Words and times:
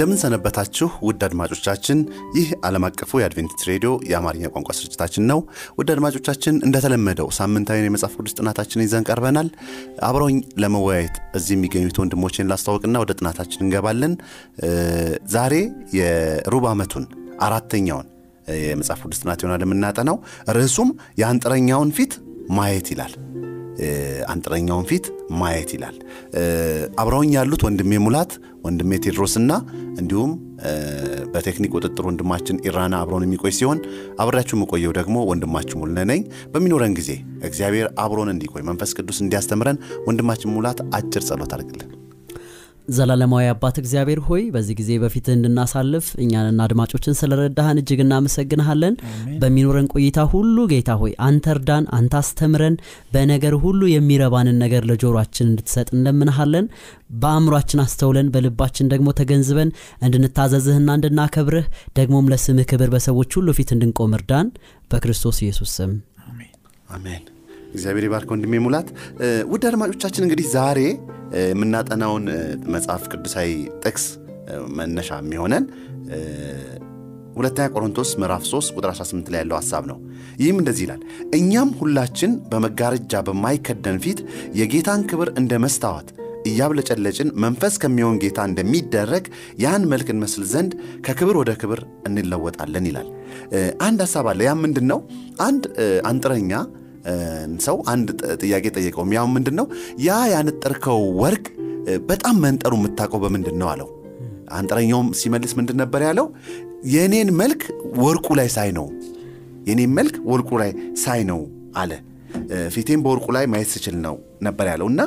እንደምን 0.00 0.20
ሰነበታችሁ 0.22 0.86
ውድ 1.06 1.22
አድማጮቻችን። 1.26 1.98
ይህ 2.36 2.46
ዓለም 2.66 2.84
አቀፉ 2.88 3.18
የአድቬንቲስት 3.20 3.64
ሬዲዮ 3.68 3.90
የአማርኛ 4.10 4.48
ቋንቋ 4.52 4.74
ስርጭታችን 4.78 5.24
ነው። 5.30 5.40
ውድ 5.78 5.88
አድማጮቻችን 5.94 6.54
እንደተለመደው 6.66 7.28
ሳምንታዊን 7.38 7.84
የመጽሐፍ 7.88 8.14
ቅዱስ 8.18 8.34
ጥናታችን 8.38 8.82
ይዘን 8.84 9.04
ቀርበናል። 9.08 9.48
አብረውኝ 10.08 10.38
ለመወያየት 10.64 11.16
እዚህ 11.38 11.54
የሚገኙት 11.56 11.98
ወንድሞችን 12.02 12.48
ላስታወቅና 12.52 13.02
ወደ 13.04 13.14
ጥናታችን 13.18 13.64
እንገባለን። 13.66 14.14
ዛሬ 15.34 15.54
የሩብ 15.98 16.66
ዓመቱን 16.72 17.06
አራተኛውን 17.40 18.08
የመጽሐፍ 18.62 19.02
ቅዱስ 19.04 19.20
ጥናት 19.22 19.42
ይሆናል 19.44 19.64
የምናጠናው። 19.66 20.18
ርዕሱም 20.56 20.92
የአንጥረኛውን 21.20 21.92
ፊት 21.98 22.14
ማየት 22.52 22.88
ይላል። 22.94 23.12
አንጥረኛውን 24.32 24.86
ፊት 24.90 25.04
ማየት 25.40 25.70
ይላል። 25.76 25.96
አብረውኝ 27.02 27.30
ያሉት 27.36 27.62
ወንድሜ 27.66 27.92
ሙላት፣ 28.04 28.32
ወንድሜ 28.64 28.98
ቴድሮስና 29.04 29.52
እንዲሁም 30.00 30.32
በቴክኒክ 31.34 31.72
ቁጥጥር 31.76 32.04
ወንድማችን 32.08 32.60
ኢራና 32.66 32.94
አብሮን 33.02 33.24
የሚቆይ 33.26 33.54
ሲሆን 33.58 33.78
አብሬያችሁ 34.22 34.56
የምቆየው 34.58 34.92
ደግሞ 34.98 35.16
ወንድማችን 35.30 35.80
ሙልነ 35.82 36.04
ነኝ። 36.10 36.22
በሚኖረን 36.52 36.96
ጊዜ 36.98 37.10
እግዚአብሔር 37.42 37.88
አብሮን 38.04 38.32
እንዲቆይ 38.34 38.64
መንፈስ 38.70 38.92
ቅዱስ 38.98 39.20
እንዲያስተምረን 39.24 39.80
ወንድማችን 40.08 40.54
ሙላት 40.56 40.80
አጭር 40.98 41.24
ጸሎት 41.30 41.54
አድርግልን። 41.56 41.90
ዘላለማዊ 42.90 43.44
አባት 43.50 43.76
እግዚአብሔር 43.80 44.20
ሆይ 44.26 44.42
በዚህ 44.54 44.74
ጊዜ 44.78 44.90
በፊትህ 45.02 45.34
እንድናሳልፍ 45.36 46.06
እኛንና 46.22 46.60
አድማጮችን 46.66 47.16
ስለረዳህን 47.20 47.80
እጅግ 47.80 48.00
እናመሰግንሃለን። 48.04 48.94
በሚኖረን 49.42 49.88
ቆይታ 49.94 50.24
ሁሉ 50.32 50.66
ጌታ 50.72 50.96
ሆይ 51.02 51.12
አንተ 51.26 51.46
እርዳን፣ 51.54 51.84
አንተ 51.98 52.14
አስተምረን፣ 52.20 52.76
በነገር 53.12 53.56
ሁሉ 53.64 53.80
የሚረባንን 53.92 54.60
ነገር 54.64 54.84
ለጆሮአችን 54.90 55.48
እንድትሰጥ 55.50 55.88
እንለምንሃለን። 55.96 56.68
በአእምሯችን 57.20 57.82
አስተውለን 57.84 58.30
በልባችን 58.34 58.90
ደግሞ 58.92 59.08
ተገንዝበን 59.20 59.70
እንድንታዘዝህና 60.06 60.90
እንድናከብርህ 60.98 61.66
ደግሞም 61.98 62.30
ለስምህ 62.32 62.68
ክብር 62.70 62.90
በሰዎች 62.94 63.32
ሁሉ 63.38 63.50
ፊት 63.58 63.72
እንድንቆም 63.76 64.14
እርዳን። 64.18 64.48
በክርስቶስ 64.90 65.38
ኢየሱስ 65.44 65.72
ስም 65.78 65.92
አሜን። 66.90 67.22
እግዚአብሔር 67.72 68.04
ይባርክ 68.06 68.30
ወንድሜ 68.32 68.54
ሙላት። 68.62 68.88
ውድ 69.50 69.64
አድማጮቻችን 69.68 70.24
እንግዲህ 70.26 70.46
ዛሬ 70.54 70.78
የምናጠናውን 71.44 72.24
መጽሐፍ 72.74 73.02
ቅዱሳዊ 73.12 73.50
ጥቅስ 73.82 74.04
መነሻ 74.78 75.18
የሚሆነን 75.20 75.64
ሁለተኛ 77.36 77.66
ቆሮንቶስ 77.74 78.10
ምዕራፍ 78.20 78.44
3 78.48 78.72
ቁጥር 78.76 78.90
18 78.92 79.28
ላይ 79.32 79.40
ያለው 79.42 79.56
ሐሳብ 79.58 79.84
ነው። 79.90 79.98
ይህም 80.40 80.56
እንደዚህ 80.60 80.84
ይላል፣ 80.86 81.02
እኛም 81.38 81.70
ሁላችን 81.80 82.32
በመጋረጃ 82.50 83.22
በማይከደን 83.28 83.98
ፊት 84.04 84.20
የጌታን 84.60 85.04
ክብር 85.10 85.28
እንደ 85.40 85.52
መስታወት 85.64 86.08
እያብለጨለጭን 86.50 87.30
መንፈስ 87.44 87.74
ከሚሆን 87.82 88.18
ጌታ 88.22 88.40
እንደሚደረግ 88.50 89.24
ያን 89.64 89.82
መልክ 89.92 90.08
እንመስል 90.14 90.44
ዘንድ 90.52 90.72
ከክብር 91.06 91.36
ወደ 91.40 91.52
ክብር 91.62 91.80
እንለወጣለን 92.08 92.86
ይላል። 92.90 93.08
አንድ 93.88 94.00
ሐሳብ 94.06 94.26
አለ። 94.32 94.40
ያም 94.48 94.62
ምንድን 94.64 94.86
ነው? 94.92 95.00
አንድ 95.40 95.64
አንጥረኛ 96.10 96.52
ሰው 97.66 97.76
አንድ 97.92 98.08
ጥያቄ 98.42 98.64
ጠየቀውም። 98.76 99.12
ያው 99.16 99.26
ምንድን 99.34 99.56
ነው 99.60 99.66
ያ 100.00 100.18
ያነጠርከው 100.32 101.00
ወርቅ 101.22 101.44
በጣም 102.10 102.36
መንጠሩ 102.44 102.72
የምታውቀው 102.78 103.20
በምንድን 103.24 103.56
ነው 103.60 103.68
አለው። 103.72 103.88
አንጥረኛውም 104.52 105.08
ሲመልስ 105.20 105.52
ምንድን 105.58 105.78
ነበር 105.82 106.00
ያለው? 106.06 106.26
የእኔን 106.86 107.28
መልክ 107.40 107.62
ወርቁ 108.02 108.28
ላይ 108.38 108.48
ሳይ 108.56 108.70
ነው፣ 108.78 108.86
የእኔን 109.68 109.92
መልክ 109.98 110.14
ወርቁ 110.30 110.50
ላይ 110.62 110.70
ሳይ 111.02 111.20
ነው 111.30 111.40
አለ። 111.76 111.92
ፊቴም 112.74 113.00
በወርቁ 113.04 113.26
ላይ 113.36 113.44
ማየት 113.46 113.70
ስችል 113.74 113.96
ነው 114.04 114.14
ነበር 114.42 114.66
ያለው 114.72 114.88
እና 114.92 115.00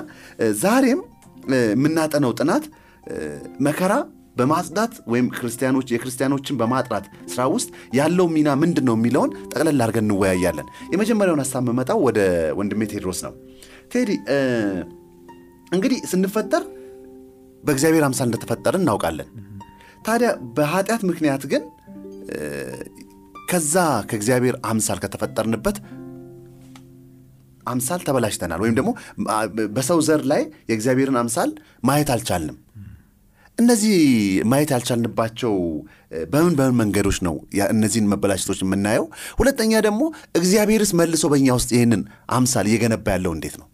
ዛሬም 0.61 0.99
የምናጠነው 1.73 2.31
ጥናት 2.39 2.65
መከራ 3.59 3.93
በማጽዳት 4.35 4.93
ወይም 5.11 5.27
ክርስቲያኖች 5.35 5.87
የክርስቲያኖችን 5.93 6.57
በማጥራት 6.61 7.05
ስራ 7.31 7.41
ውስጥ 7.53 7.69
ያለው 7.97 8.27
ሚና 8.35 8.49
ምንድን 8.61 8.85
ነው 8.89 8.95
የሚለውን 8.97 9.31
ጠቅለል 9.51 9.81
አድርገን 9.85 10.05
እንወያያለን። 10.07 10.69
የመጀመሪያውን 10.93 11.41
ሀሳብ 11.43 11.63
መመጣው 11.69 11.99
ወደ 12.07 12.19
ወንድሜ 12.59 12.87
ቴድሮስ 12.93 13.21
ነው። 13.27 13.33
ቴዲ 13.93 14.11
እንግዲህ 15.71 15.99
ስንፈጠር 16.11 16.63
በእግዚአብሔር 17.63 18.03
አምሳል 18.07 18.27
እንደተፈጠርን 18.29 18.83
እናውቃለን። 18.83 19.29
ታዲያ 20.05 20.29
በኃጢአት 20.55 21.03
ምክንያት 21.09 21.43
ግን 21.51 21.63
ከዛ 23.49 23.75
ከእግዚአብሔር 24.09 24.55
አምሳል 24.65 24.99
ከተፈጠርንበት 25.03 25.77
አምሳል 27.65 28.01
ተበላሽተናል፣ 28.07 28.59
ወይም 28.63 28.75
ደግሞ 28.77 28.89
በሰው 29.75 29.99
ዘር 30.07 30.21
ላይ 30.31 30.41
የእግዚአብሔርን 30.69 31.17
አምሳል 31.21 31.51
ማየት 31.83 32.09
አልቻልንም። 32.15 32.57
እነዚህ 33.63 33.97
ማየት 34.51 34.69
ያልቻልንባቸው 34.73 35.53
በምን 36.31 36.53
በምን 36.57 36.75
መንገዶች 36.79 37.17
ነው 37.27 37.35
እነዚህን 37.73 38.09
መበላሸቶች 38.11 38.59
የምናየው? 38.63 39.05
ሁለተኛ 39.39 39.71
ደግሞ 39.87 40.01
እግዚአብሔርስ 40.39 40.91
መልሶ 40.99 41.23
በእኛ 41.31 41.47
ውስጥ 41.57 41.69
ይህንን 41.75 42.01
አምሳል 42.31 42.67
እየገነባ 42.69 43.05
ያለው 43.15 43.33
እንዴት 43.35 43.55
ነው? 43.61 43.67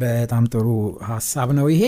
በጣም 0.00 0.44
ጥሩ 0.52 0.66
ሀሳብ 1.10 1.50
ነው 1.58 1.66
ይሄ። 1.74 1.84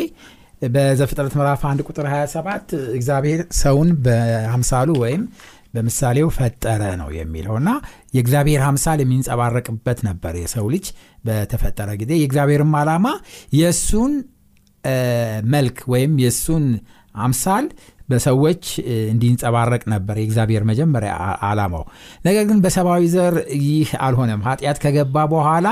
በዘፍጥረት 0.68 1.34
ምዕራፍ 1.38 1.62
1 1.68 1.82
ቁጥር 1.88 2.06
27 2.10 2.70
እግዚአብሔር 2.94 3.40
ሰውን 3.58 3.88
በአምሳሉ 4.04 4.90
ወይም 5.02 5.22
በምሳሌው 5.74 6.28
ፈጠረ 6.36 6.82
ነው 7.00 7.08
የሚለው 7.16 7.54
እና 7.60 7.70
የእግዚአብሔር 8.14 8.62
አምሳል 8.68 8.98
የሚንጸባረቅበት 9.02 9.98
ነበር 10.08 10.34
የሰው 10.40 10.66
ልጅ 10.74 10.86
በተፈጠረ 11.24 11.90
ጊዜ። 12.00 12.12
የእግዚአብሔርም 12.20 12.72
ዓላማ 12.80 13.06
የእሱን 13.58 14.14
መልክ 15.52 15.78
ወይም 15.92 16.12
የእሱን 16.22 16.64
አምሳል 17.18 17.66
በሰዎች 18.08 18.64
እንዲንጸባረቅ 19.06 19.82
ነበር 19.92 20.16
የእግዚአብሔር 20.18 20.64
መጀመሪያ 20.64 21.12
ዓላማው። 21.46 21.84
ነገር 22.24 22.44
ግን 22.50 22.58
በሰብአዊ 22.64 23.04
ዘር 23.14 23.34
ይህ 23.64 23.90
አልሆነም። 24.06 24.44
ኃጢአት 24.48 24.78
ከገባ 24.84 25.24
በኋላ 25.32 25.68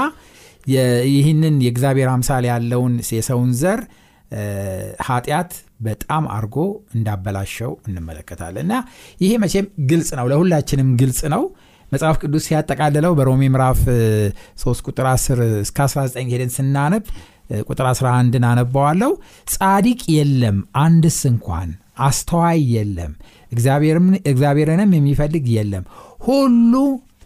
ይህንን 1.13 1.57
የእግዚአብሔር 1.65 2.09
አምሳል 2.13 2.45
ያለውን 2.51 2.95
የሰውን 3.15 3.53
ዘር 3.61 3.81
ኃጢአት 5.07 5.51
በጣም 5.81 6.25
አርጎ 6.35 6.57
እንዳበላሸው 6.97 7.73
እንመለከታለን 7.89 8.65
እና 8.65 8.75
ይሄ 9.21 9.33
መቼም 9.43 9.67
ግልጽ 9.91 10.11
ነው፣ 10.19 10.27
ለሁላችንም 10.33 10.91
ግልጽ 11.01 11.21
ነው። 11.35 11.43
መጽሐፍ 11.93 12.17
ቅዱስ 12.23 12.45
ሲያጠቃልለው 12.49 13.13
በሮሜ 13.19 13.43
ምዕራፍ 13.55 13.81
3 14.63 14.89
ቁጥር 14.89 15.07
10 15.11 15.47
እስከ 15.61 15.79
19 15.87 16.33
ሄደን 16.33 16.53
ስናነብ 16.55 17.05
ቁጥር 17.67 17.87
11ን 17.91 18.45
አነባዋለሁ። 18.51 19.11
ጻዲቅ 19.55 20.01
የለም 20.15 20.57
አንድስ 20.85 21.19
እንኳን፣ 21.31 21.71
አስተዋይ 22.01 22.61
የለም፣ 22.75 23.13
እግዚአብሔርንም 24.27 24.93
የሚፈልግ 24.97 25.47
የለም፣ 25.57 25.85
ሁሉ 26.27 26.73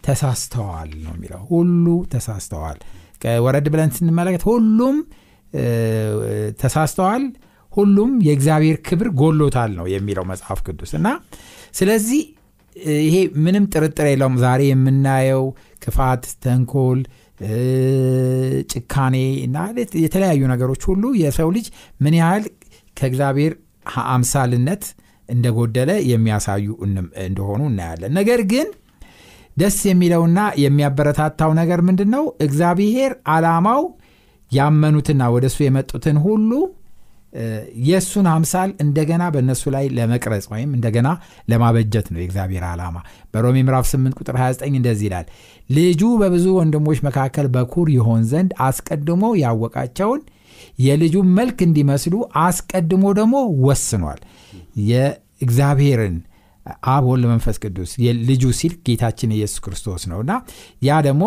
ተሳስተዋል 0.05 0.91
ነው 1.05 1.13
የሚለው። 1.17 1.43
ሁሉ 1.51 1.87
ተሳስተዋል። 2.13 2.79
ወረድ 3.45 3.67
ብለን 3.73 3.91
ስንመለከት 3.97 4.43
ሁሉም 4.51 4.97
ተሳስተዋል፣ 6.61 7.23
ሁሉም 7.71 8.11
የእግዚአብሔር 8.27 8.77
ክብር 8.87 9.09
ጎሎታል 9.21 9.71
ነው 9.79 9.87
የሚለው 9.93 10.25
መጽሐፍ 10.31 10.59
ቅዱስ 10.67 10.93
እና 10.99 11.09
ስለዚህ 11.75 12.23
ይሄ 13.01 13.15
ምንም 13.45 13.65
ጥርጥር 13.73 14.07
የለውም። 14.11 14.37
ዛሬ 14.43 14.61
የምናየው 14.69 15.45
ክፋት፣ 15.83 16.25
ተንኮል 16.45 17.01
ጭካኔ 18.73 19.17
እና 19.45 19.57
የተለያዩ 20.03 20.43
ነገሮች 20.53 20.83
ሁሉ 20.91 21.05
የሰው 21.21 21.51
ልጅ 21.57 21.67
ምን 22.01 22.15
ያህል 22.21 22.45
ከእግዚአብሔር 22.97 23.53
አምሳልነት 24.09 24.83
እንደጎደለ 25.29 25.91
የሚያሳዩ 26.11 26.67
እንደሆኑ 27.27 27.61
እናያለን። 27.71 28.13
ነገር 28.19 28.41
ግን 28.53 28.69
ደስ 29.57 29.79
የሚለውና 29.89 30.41
የሚያበረታታው 30.63 31.53
ነገር 31.61 31.81
ምንድን 31.87 32.11
ነው? 32.15 32.25
እግዚአብሔር 32.41 33.13
ዓላማው 33.29 33.83
ያመኑትና 34.51 35.23
ወደ 35.35 35.47
እሱ 35.51 35.59
የመጡትን 35.65 36.19
ሁሉ 36.27 36.51
የእሱን 37.87 38.27
አምሳል 38.33 38.71
እንደገና 38.85 39.25
በእነሱ 39.35 39.63
ላይ 39.75 39.85
ለመቅረጽ 39.97 40.47
ወይም 40.53 40.71
እንደገና 40.77 41.09
ለማበጀት 41.51 42.07
ነው 42.13 42.21
የእግዚአብሔር 42.21 42.65
ዓላማ። 42.71 42.97
በሮሜ 43.33 43.57
ምዕራፍ 43.67 43.87
8 43.91 44.19
ቁጥር 44.21 44.37
29 44.41 44.79
እንደዚህ 44.81 45.07
ይላል፣ 45.09 45.27
ልጁ 45.71 46.03
በብዙ 46.21 46.47
ወንድሞች 46.59 47.01
መካከል 47.09 47.49
በኩር 47.55 47.89
ይሆን 47.97 48.23
ዘንድ 48.31 48.53
አስቀድሞ 48.67 49.23
ያወቃቸውን 49.43 50.23
የልጁን 50.83 51.29
መልክ 51.37 51.59
እንዲመስሉ 51.67 52.15
አስቀድሞ 52.43 53.05
ደግሞ 53.19 53.35
ወስኗል። 53.67 54.21
የእግዚአብሔርን 54.89 56.17
አብ 56.89 57.05
መንፈስ 57.27 57.57
ቅዱስ 57.65 57.91
ልጁ 58.29 58.45
ሲል 58.59 58.73
ጌታችን 58.87 59.31
ኢየሱስ 59.37 59.61
ክርስቶስ 59.65 60.03
ነው 60.11 60.19
እና 60.25 60.33
ያ 60.85 60.99
ደግሞ 61.07 61.25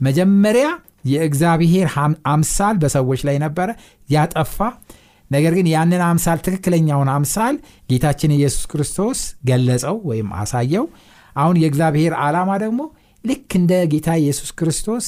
መጀመሪያ 0.00 0.66
የእግዚአብሔር 1.06 1.88
አምሳል 2.32 2.76
በሰዎች 2.82 3.22
ላይ 3.28 3.36
ነበረ 3.42 3.70
ያጠፋ 4.08 4.58
ነገር 5.30 5.52
ግን 5.58 5.66
ያንን 5.72 6.02
አምሳል 6.06 6.38
ትክክለኛውን 6.46 7.10
አምሳል 7.14 7.54
ጌታችን 7.90 8.34
ኢየሱስ 8.36 8.64
ክርስቶስ 8.72 9.20
ገለጸው 9.48 9.96
ወይም 10.10 10.28
አሳየው። 10.40 10.84
አሁን 11.36 11.56
የእግዚአብሔር 11.62 12.12
ዓላማ 12.24 12.50
ደግሞ 12.64 12.80
ልክ 13.24 13.50
እንደ 13.58 13.72
ጌታ 13.92 14.08
ኢየሱስ 14.22 14.50
ክርስቶስ 14.58 15.04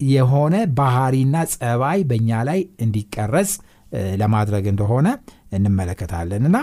የሆነ 0.00 0.54
ባህሪና 0.78 1.36
ጸባይ 1.52 2.00
በእኛ 2.08 2.30
ላይ 2.48 2.58
እንዲቀረጽ 2.84 3.52
ለማድረግ 4.20 4.64
እንደሆነ 4.72 5.08
እንመለከታለን። 5.56 6.42
እና 6.48 6.56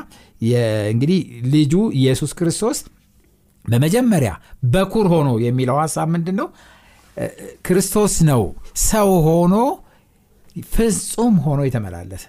እንግዲህ 0.92 1.20
ልጁ 1.54 1.74
ኢየሱስ 2.00 2.32
ክርስቶስ 2.40 2.80
በመጀመሪያ 3.66 4.32
በኩር 4.74 5.08
ሆኖ 5.14 5.30
የሚለው 5.44 5.78
ሀሳብ 5.82 6.08
ምንድን 6.16 6.36
ነው 6.42 6.48
ክርስቶስ 7.66 8.14
ነው። 8.30 8.42
ሰው 8.86 9.10
ሆኖ 9.28 9.56
ፍጹም 10.70 11.36
ሆኖ 11.44 11.60
የተመላለሰ። 11.66 12.24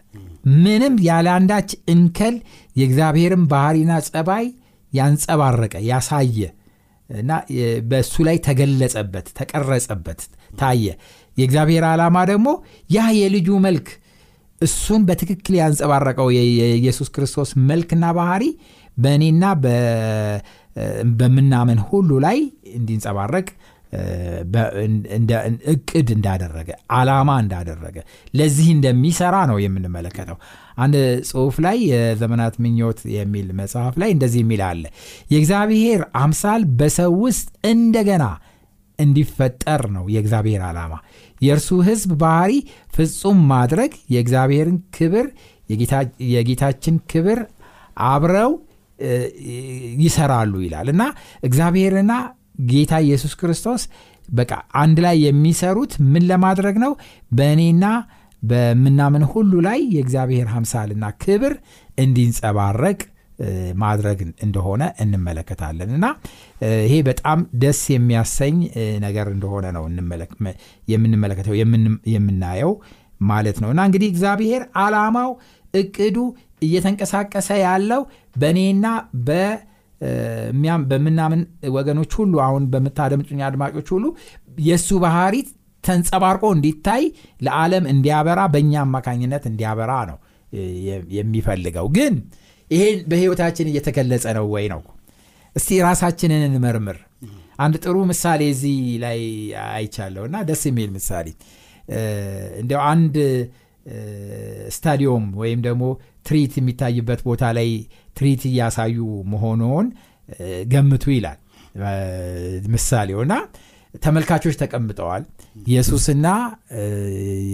ምንም 0.63 0.95
ያለ 1.07 1.27
አንዳች 1.37 1.71
እንከል 1.93 2.37
የእግዚአብሔርን 2.77 3.43
ባህሪና 3.51 3.93
ጸባይ 4.09 4.47
ያንጸባረቀ 4.93 5.75
ያሳየ 5.89 6.39
እና 7.11 7.31
በእሱ 7.89 8.15
ላይ 8.27 8.37
ተገለጸበት 8.47 9.27
ተቀረጸበት 9.39 10.21
ታየ። 10.59 10.87
የእግዚአብሔር 11.37 11.85
ዓላማ 11.91 12.17
ደግሞ 12.31 12.49
ያ 12.91 13.07
የልጁ 13.19 13.49
መልክ 13.65 13.89
እሱን 14.61 15.03
በትክክል 15.09 15.55
ያንጸባረቀው 15.61 16.29
የኢየሱስ 16.35 17.09
ክርስቶስ 17.15 17.51
መልክና 17.71 18.05
ባህሪ 18.19 18.45
በእኔና 18.97 19.45
በምናምን 21.21 21.79
ሁሉ 21.89 22.11
ላይ 22.25 22.39
እንዲንጸባረቅ 22.79 23.47
እቅድ 25.73 26.09
እንዳደረገ 26.15 26.69
አላማ 26.95 27.31
እንዳደረገ 27.43 27.97
ለዚህ 28.35 28.69
እንደሚሰራ 28.75 29.37
ነው 29.51 29.59
የምንመለከተው። 29.63 30.39
አንድ 30.79 30.95
ጽሁፍ 31.29 31.57
ላይ 31.65 31.77
የዘመናት 31.91 32.55
ምኞት 32.65 33.01
የሚል 33.15 33.49
መጽሐፍ 33.61 33.95
ላይ 34.03 34.11
እንደዚህ 34.17 34.41
የሚል 34.45 34.63
አለ። 34.69 34.85
የእግዚአብሔር 35.33 36.03
አምሳል 36.21 36.65
በሰው 36.81 37.15
ውስጥ 37.25 37.49
እንደገና 37.71 38.27
እንዲፈጠር 38.99 39.83
ነው 39.95 40.05
የእግዚአብሔር 40.15 40.63
ዓላማ። 40.67 40.95
የእርሱ 41.41 41.69
ህዝብ 41.87 42.11
ባህሪ 42.21 42.53
ፍጹም 42.95 43.41
ማድረግ 43.51 43.93
የእግዚአብሔርን 44.13 44.79
ክብር 44.97 45.27
የጌታችን 46.33 46.97
ክብር 47.11 47.39
አብረው 48.07 48.53
ይሰራሉ 50.03 50.55
ይላል 50.65 50.89
እና 50.93 51.03
እግዚአብሔርና 51.43 52.13
ጌታ 52.69 52.93
ኢየሱስ 53.07 53.33
ክርስቶስ 53.41 53.83
በቃ 54.29 54.53
አንድ 54.83 54.99
ላይ 55.05 55.17
የሚሰሩት 55.25 55.93
ምን 56.13 56.25
ለማድረግ 56.31 56.77
ነው? 56.85 56.93
በእኔና 57.33 57.85
በምናምን 58.43 59.23
ሁሉ 59.33 59.53
ላይ 59.67 59.81
የእግዚአብሔር 59.95 60.47
ሀምሳልና 60.55 61.05
ክብር 61.23 61.53
እንዲንጸባረቅ 61.99 62.99
ማድረግ 63.83 64.19
እንደሆነ 64.45 64.83
እንመለከታለን። 65.03 65.91
እና 65.97 66.07
ይሄ 66.85 66.95
በጣም 67.09 67.39
ደስ 67.63 67.81
የሚያሰኝ 67.95 68.57
ነገር 68.99 69.27
እንደሆነ 69.35 69.67
ነው 69.77 69.85
የምንመለከተው 70.89 71.55
የምናየው 72.15 72.73
ማለት 73.25 73.59
ነው። 73.63 73.71
እና 73.75 73.83
እንግዲህ 73.89 74.09
እግዚአብሔር 74.13 74.63
አላማው 74.85 75.31
እቅዱ 75.75 76.17
እየተንቀሳቀሰ 76.63 77.49
ያለው 77.65 78.03
በእኔና 78.37 78.87
በምናምን 80.91 81.41
ወገኖች 81.77 82.13
ሁሉ 82.21 82.35
አሁን 82.47 82.65
በምታደምጡኝ 82.73 83.41
አድማጮች 83.49 83.89
ሁሉ 83.95 84.05
የእሱ 84.69 84.99
ባህሪ 85.05 85.37
ተንጸባርቆ 85.85 86.45
እንዲታይ 86.57 87.03
ለዓለም 87.47 87.85
እንዲያበራ 87.93 88.41
በእኛ 88.53 88.73
አማካኝነት 88.85 89.45
እንዲያበራ 89.51 89.93
ነው 90.11 90.19
የሚፈልገው። 91.17 91.87
ግን 91.97 92.15
ይሄ 92.71 92.85
በህይወታችን 93.11 93.71
እየተገለጸ 93.71 94.27
ነው 94.39 94.47
ወይ 94.55 94.67
ነው? 94.73 94.81
እስቲ 95.57 95.71
ራሳችንን 95.87 96.43
እንመርምር። 96.49 96.99
አንድ 97.65 97.75
ጥሩ 97.85 97.97
ምሳሌ 98.11 98.43
እዚህ 98.55 98.79
ላይ 99.05 99.21
አይቻለሁ 99.75 100.23
እና 100.29 100.37
ደስ 100.49 100.63
የሚል 100.69 100.91
ምሳሌ። 100.97 101.27
እንዲያው 102.63 102.83
አንድ 102.93 103.17
ስታዲዮም 104.77 105.25
ወይም 105.41 105.61
ደግሞ 105.67 105.85
ትሪት 106.27 106.53
የሚታይበት 106.59 107.21
ቦታ 107.27 107.45
ላይ 107.59 107.69
ትሪት 108.17 108.43
እያሳዩ 108.51 108.99
መሆኑን 109.33 109.87
ገምቱ 110.73 111.05
ይላል። 111.15 111.39
ምሳሌውና 112.75 113.33
ተመልካቾች 113.95 114.55
ተቀምጠዋል። 114.61 115.23
ኢየሱስና 115.65 116.27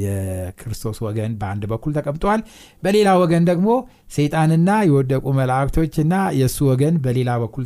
የክርስቶስ 0.02 0.98
ወገን 1.06 1.32
በአንድ 1.40 1.64
በኩል 1.72 1.92
ተቀምጠዋል። 1.98 2.40
በሌላ 2.82 3.08
ወገን 3.22 3.44
ደግሞ 3.50 3.68
ሰይጣንና 4.16 4.70
የወደቁ 4.88 5.24
መላእክቶችና 5.38 6.14
የእሱ 6.38 6.58
ወገን 6.70 6.94
በሌላ 7.04 7.30
በኩል 7.42 7.64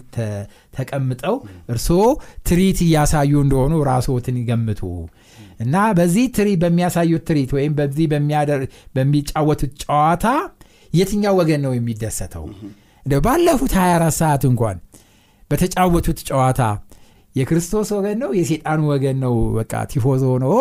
ተቀምጠው 0.75 1.37
እርስዎ 1.73 2.01
ትርኢት 2.49 2.81
እያሳዩ 2.87 3.33
እንደሆኑ 3.45 3.75
ራስዎትን 3.91 4.39
ይገምቱ 4.43 4.83
እና 5.61 5.77
በዚህ 5.99 6.27
ትሪ 6.37 6.51
በሚያሳዩት 6.63 7.25
ትርኢት 7.29 7.53
ወይም 7.59 7.75
በዚህ 7.79 8.07
በሚጫወቱት 8.97 9.75
ጨዋታ 9.85 10.27
የትኛው 10.93 11.37
ወገን 11.41 11.63
ነው 11.67 11.73
የሚደሰተው 11.75 12.45
ባለፉት 13.23 13.73
24 13.79 14.19
ሰዓት 14.21 14.43
እንኳን 14.51 14.77
በተጫወቱት 15.51 16.19
ጨዋታ 16.29 16.63
የክርስቶስ 17.35 17.89
ወገን 17.97 18.17
ነው 18.23 18.31
የሴጣን 18.39 18.81
ወገን 18.91 19.17
ነው 19.25 19.35
በቃ 19.57 19.73
ቲፎዞ 19.93 20.25
ነው 20.45 20.53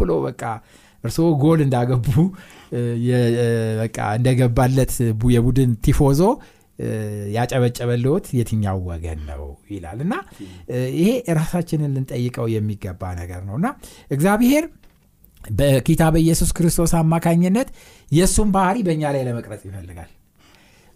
ብሎ 0.00 0.12
በቃ 0.26 0.42
እርስዎ 1.04 1.26
ጎል 1.42 1.60
እንዳገቡ 1.64 2.06
በቃ 3.80 3.98
እንደገባለት 4.18 4.92
የቡድን 5.34 5.70
ቲፎዞ 5.86 6.20
ያጨበጨበልዎት 7.34 8.26
የትኛው 8.36 8.78
ወገን 8.90 9.18
ነው 9.30 9.42
ይላል። 9.72 9.98
እና 10.04 10.14
ይሄ 10.98 11.08
ራሳችንን 11.38 11.90
ልንጠይቀው 11.96 12.46
የሚገባ 12.54 13.10
ነገር 13.20 13.42
ነው። 13.48 13.56
እና 13.60 13.68
እግዚአብሔር 14.10 14.64
በጌታ 15.40 16.02
በኢየሱስ 16.14 16.50
ክርስቶስ 16.56 16.94
አማካኝነት 16.98 17.68
የእሱን 18.12 18.48
ባህሪ 18.56 18.78
በእኛ 18.88 19.12
ላይ 19.14 19.22
ለመቅረጽ 19.28 19.62
ይፈልጋል 19.68 20.10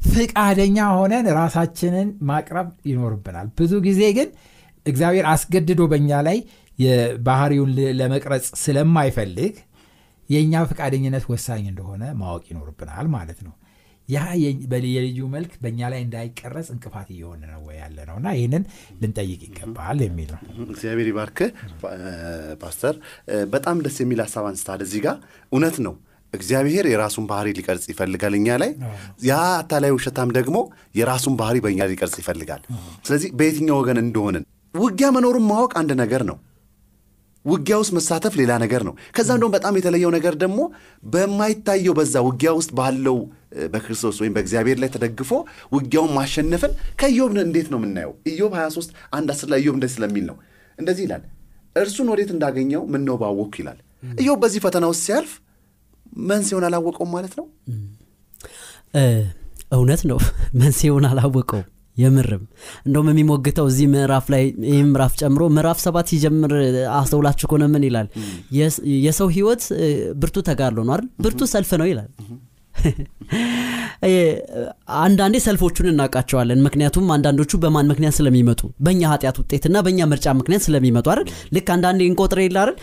ፍቃደኛ 0.05 0.79
ሆነን 0.97 1.27
ራሳችንን 1.39 2.09
ማቅረብ 2.29 2.69
ይኖርብናል። 2.91 3.49
ብዙ 3.59 3.73
ጊዜ 3.87 4.03
ግን 4.19 4.29
እግዚአብሔር 4.87 5.27
አስገድዶ 5.33 5.83
በእኛ 5.93 6.11
ላይ 6.29 6.39
ባህሪውን 7.27 7.71
ለመቅረጽ 7.99 8.47
ስለማይፈልግ 8.63 9.55
የእኛ 10.29 10.63
ፈቃደኝነት 10.71 11.25
ወሳኝ 11.33 11.65
እንደሆነ 11.73 12.03
ማወቅ 12.21 12.45
ይኖርብናል 12.51 13.07
ማለት 13.15 13.39
ነው። 13.47 13.55
ያ 14.09 14.23
የልጁ 14.95 15.19
መልክ 15.35 15.53
በእኛ 15.63 15.81
ላይ 15.93 16.01
እንዳይቀረጽ 16.05 16.69
እንቅፋት 16.75 17.09
እየሆነ 17.15 17.43
ነው 17.53 17.63
ያለ 17.79 17.99
ነው 18.09 18.17
እና 18.21 18.29
ይህንን 18.37 18.65
ልንጠይቅ 19.03 19.41
ይገባል 19.47 20.01
የሚል 20.05 20.31
ነው። 20.35 20.41
እግዚአብሔር 20.67 21.09
ይባርክ 21.11 21.39
ፓስተር 22.63 22.97
በጣም 23.55 23.79
ደስ 23.87 23.97
የሚል 24.03 24.21
ሀሳብ 24.25 24.47
አንስታል 24.51 24.83
እዚህ 24.87 25.03
ጋር። 25.07 25.17
እውነት 25.53 25.79
ነው 25.87 25.95
እግዚአብሔር 26.37 26.87
የራሱን 26.91 27.27
ባህሪ 27.31 27.49
ሊቀርጽ 27.59 27.85
ይፈልጋል 27.93 28.35
እኛ 28.39 28.57
ላይ። 28.63 28.71
ያ 29.25 29.35
አታላይ 29.59 29.93
ውሸታም 29.97 30.33
ደግሞ 30.39 30.57
የራሱን 30.95 31.37
ባህሪ 31.41 31.59
በእኛ 31.65 31.81
ሊቀርጽ 31.91 32.17
ይፈልጋል። 32.23 32.63
ስለዚህ 33.07 33.31
በየትኛው 33.39 33.79
ወገን 33.81 34.01
እንደሆንን 34.05 34.45
ውጊያ 34.75 35.09
መኖሩን 35.17 35.47
ማወቅ 35.51 35.73
አንድ 35.81 35.93
ነገር 36.03 36.25
ነው። 36.31 36.37
ውጊያ 37.45 37.75
ውስጥ 37.81 37.93
መሳተፍ 37.97 38.35
ሌላ 38.41 38.53
ነገር 38.63 38.83
ነው። 38.89 38.95
ከዛም 39.17 39.39
ደግሞ 39.41 39.51
በጣም 39.55 39.75
የተለየው 39.79 40.11
ነገር 40.17 40.35
ደግሞ 40.43 40.61
በማይታየው 41.05 41.95
በዛ 41.99 42.15
ውጊያ 42.29 42.51
ውስጥ 42.59 42.71
ባለው 42.79 43.17
በክርስቶስ 43.73 44.17
ወይም 44.23 44.33
በእግዚአብሔር 44.37 44.79
ላይ 44.83 44.91
ተደግፎ 44.95 45.31
ውጊያውን 45.75 46.13
ማሸነፍን 46.17 46.73
ከኢዮብ 47.01 47.31
እንዴት 47.45 47.69
ነው 47.73 47.79
የምናየው? 47.81 48.13
ኢዮብ 48.31 48.53
23 48.57 48.89
አንድ 49.13 49.29
አስር 49.35 49.49
ላይ 49.53 49.61
ኢዮብ 49.63 49.75
እንደዚህ 49.79 49.97
ስለሚል 49.97 50.25
ነው። 50.31 50.37
እንደዚህ 50.79 51.05
ይላል 51.07 51.23
እርሱን 51.77 52.09
ወዴት 52.13 52.31
እንዳገኘው 52.35 52.83
ምን 52.93 53.03
ነው 53.09 53.17
ባወቅኩ 53.21 53.55
ይላል 53.63 53.79
ኢዮብ 54.19 54.39
በዚህ 54.43 54.61
ፈተና 54.65 54.85
ውስጥ 54.91 55.03
ሲያልፍ 55.07 55.33
መንስኤውን 56.29 56.65
አላወቀውም 56.69 57.11
ማለት 57.15 57.35
ነው? 57.39 57.47
እውነት 59.75 60.03
ነው። 60.11 60.19
መንስኤውን 60.61 61.07
አላወቀውም። 61.11 61.69
የምርም 61.97 62.41
እንደውም 62.87 63.09
የሚሞግተው 63.11 63.67
እዚህ 63.71 63.87
ምዕራፍ 63.93 64.27
ላይ 64.33 64.43
ይህ 64.69 64.81
ምዕራፍ 64.89 65.13
ጨምሮ 65.21 65.43
ምዕራፍ 65.57 65.79
ሰባት 65.85 66.07
ሲጀምር 66.13 66.53
አስተውላችሁ 66.95 67.47
ከሆነ 67.51 67.65
ምን 67.75 67.85
ይላል? 67.89 68.09
የሰው 69.05 69.29
ህይወት 69.37 69.63
ብርቱ 70.23 70.37
ተጋድሎ 70.49 70.79
ነው 70.89 70.95
አይደል? 70.97 71.07
ብርቱ 71.25 71.41
ሰልፍ 71.53 71.71
ነው 71.81 71.89
ይላል 71.93 72.09
አንዳንዴ 75.01 75.37
ሰልፎቹን 75.45 75.87
እናውቃቸዋለን። 75.91 76.61
ምክንያቱም 76.67 77.13
አንዳንዶቹ 77.15 77.53
በማን 77.63 77.89
ምክንያት 77.93 78.15
ስለሚመጡ? 78.19 78.61
በእኛ 78.81 79.03
ኃጢአት 79.13 79.37
ውጤትና 79.43 79.77
በእኛ 79.87 80.01
ምርጫ 80.13 80.27
ምክንያት 80.41 80.63
ስለሚመጡ 80.67 81.07
አይደል? 81.13 81.27
ልክ 81.57 81.69
አንዳንዴ 81.75 82.01
እንቆጥር 82.11 82.41
የለ 82.45 82.59
አይደል? 82.63 82.77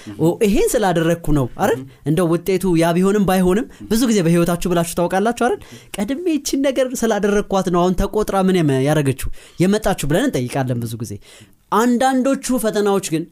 ይሄን 0.48 0.70
ስላደረግኩ 0.74 1.28
ነው 1.40 1.48
አይደል? 1.64 1.80
እንደው 2.10 2.28
ውጤቱ 2.34 2.74
ያ 2.84 2.92
ቢሆንም 2.98 3.26
ባይሆንም 3.30 3.68
ብዙ 3.92 4.02
ጊዜ 4.12 4.20
በህይወታችሁ 4.28 4.70
ብላችሁ 4.74 4.96
ታውቃላችሁ 5.02 5.46
አይደል? 5.48 5.60
ቀድሜ 5.98 6.26
ይችን 6.38 6.62
ነገር 6.68 6.88
ስላደረግኳት 7.02 7.70
ነው 7.76 7.82
አሁን 7.84 7.96
ተቆጥራ 8.02 8.38
ምን 8.48 8.58
ያደረገችው? 8.88 9.30
የመጣችሁ 9.60 10.08
ብለን 10.12 10.28
እንጠይቃለን 10.30 10.80
ብዙ 10.86 10.94
ጊዜ። 11.04 11.14
አንዳንዶቹ 11.74 12.46
ፈተናዎች 12.64 13.06
ግን 13.14 13.24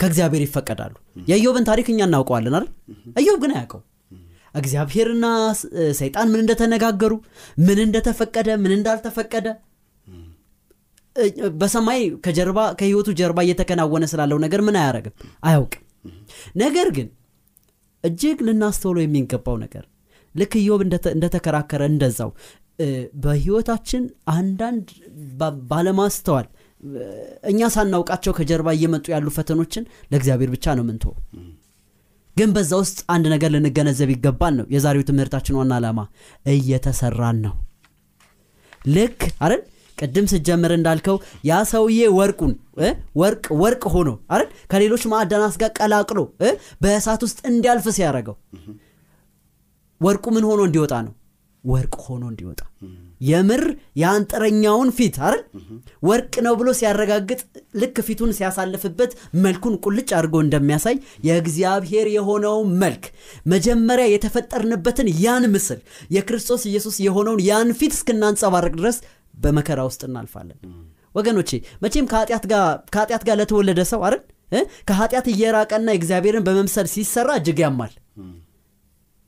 ከእግዚአብሔር 0.00 0.42
ይፈቀዳሉ። 0.44 0.94
የኢዮብን 1.28 1.64
ታሪክ 1.68 1.86
እኛ 1.92 2.00
እናውቀዋለን 2.08 2.54
አይደል? 2.58 2.68
ኢዮብ 3.22 3.38
ግን 3.42 3.52
አያውቀው 3.56 3.80
እግዚአብሔርና 4.54 5.26
ሰይጣን 6.00 6.28
ምን 6.32 6.40
እንደተነጋገሩ 6.44 7.12
ምን 7.58 7.78
እንደተፈቀደ 7.84 8.48
ምን 8.62 8.72
እንዳልተፈቀደ? 8.76 9.46
በሰማይ 11.60 12.00
ከጀርባ 12.24 12.58
ከህይወቱ 12.78 13.08
ጀርባ 13.18 13.38
እየተከናወነ 13.46 14.04
ስላለው 14.12 14.38
ነገር 14.44 14.60
ምን 14.66 14.76
አያረግም 14.80 15.14
አያውቅም። 15.48 15.82
ነገር 16.62 16.88
ግን 16.96 17.08
እጅግ 18.04 18.38
ልናስተውሎ 18.46 18.98
የሚገባው 19.02 19.56
ነገር 19.64 19.84
ልክ 20.34 20.52
ኢዮብ 20.60 20.80
እንደተከራከረ 21.12 21.82
እንደዛው 21.90 22.30
በህይወታችን 23.24 24.02
አንዳንድ 24.34 24.86
ባለማስተዋል 25.70 26.46
እኛ 27.50 27.68
ሳናውቃቸው 27.74 28.32
ከጀርባ 28.38 28.68
እየመጡ 28.76 29.06
ያሉ 29.14 29.28
ፈተኖችን 29.36 29.84
ለእግዚአብሔር 30.12 30.50
ብቻ 30.54 30.74
ነው 30.78 30.84
ምንትወው 30.88 31.16
ግን 32.36 32.50
በዛ 32.54 32.72
ውስጥ 32.82 32.98
አንድ 33.14 33.24
ነገር 33.32 33.50
ልንገነዘብ 33.54 34.10
ይገባል 34.12 34.54
ነው። 34.58 34.66
የዛሬው 34.74 35.04
ትምህርታችን 35.08 35.56
ዋና 35.58 35.72
ዓላማ 35.78 36.00
እየተሰራን 36.52 37.38
ነው። 37.46 37.54
ልክ 38.88 39.20
አይደል? 39.42 39.60
ቅድም 39.98 40.26
ስጀምር 40.30 40.72
እንዳልከው 40.76 41.16
ያ 41.48 41.58
ሰውዬ 41.70 42.00
ወርቁን 42.18 42.52
ወርቅ 43.20 43.44
ወርቅ 43.62 43.82
ሆኖ 43.94 44.08
አይደል? 44.32 44.48
ከሌሎች 44.70 45.02
ማዕደናት 45.12 45.56
ጋር 45.62 45.70
ቀላቅሎ 45.78 46.18
በእሳት 46.82 47.20
ውስጥ 47.26 47.38
እንዲያልፍ 47.50 47.86
ሲያደረገው 47.96 48.36
ወርቁ 50.00 50.24
ምን 50.36 50.44
ሆኖ 50.48 50.60
እንዲወጣ 50.68 50.94
ነው? 51.06 51.12
ወርቅ 51.64 51.94
ሆኖ 52.06 52.22
እንዲወጣ 52.32 52.60
የምር 53.22 53.62
የአንጥረኛውን 54.00 54.90
ፊት 54.96 55.16
አይደል? 55.20 55.40
ወርቅ 56.02 56.34
ነው 56.46 56.54
ብሎ 56.60 56.68
ሲያረጋግጥ 56.78 57.40
ልክ 57.80 57.96
ፊቱን 58.06 58.30
ሲያሳልፍበት 58.38 59.12
መልኩን 59.44 59.74
ቁልጭ 59.84 60.08
አድርጎ 60.18 60.36
እንደሚያሳይ 60.44 60.96
የእግዚአብሔር 61.28 62.08
የሆነው 62.14 62.56
መልክ። 62.82 63.04
መጀመሪያ 63.52 64.06
የተፈጠርንበትን 64.10 65.10
ያን 65.22 65.46
ምስል 65.54 65.80
የክርስቶስ 66.16 66.64
ኢየሱስ 66.70 66.98
የሆነውን 67.06 67.42
ያን 67.48 67.70
ፊት 67.80 67.94
እስክናንጸባረቅ 67.96 68.74
ድረስ 68.80 68.98
በመከራ 69.36 69.80
ውስጥ 69.88 70.02
እናልፋለን። 70.08 70.58
ወገኖቼ 71.14 71.50
መቼም 71.82 72.06
ከኃጢአት 72.10 72.44
ጋር 73.26 73.36
ለተወለደ 73.40 73.80
ሰው 73.90 74.00
አይደል? 74.06 74.22
ከኃጢአት 74.88 75.26
እየራቀና 75.30 75.88
እግዚአብሔርን 75.96 76.46
በመምሰል 76.46 76.86
ሲሰራ 76.92 77.30
እጅግ 77.38 77.60
ያማል። 77.62 77.92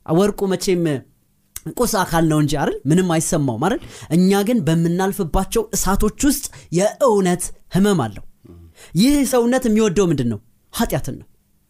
ወርቁ 0.05 0.39
መቼም 0.51 0.83
ቁስ 1.75 1.93
አካል 2.01 2.25
ነው 2.31 2.39
እንጂ 2.43 2.53
አይደል? 2.61 2.75
ምንም 2.89 3.07
አይሰማውም 3.15 3.63
አይደል? 3.67 3.81
እኛ 4.15 4.41
ግን 4.47 4.57
በምናልፍባቸው 4.67 5.63
እሳቶች 5.75 6.19
ውስጥ 6.29 6.45
የእውነት 6.77 7.43
ህመም 7.75 7.99
አለው። 8.05 8.23
ይህ 8.95 9.15
ሰውነት 9.31 9.63
የሚወደው 9.67 10.05
ምንድን 10.11 10.29
ነው 10.33 10.39
ኃጢአትን 10.73 11.15
ነው። 11.21 11.27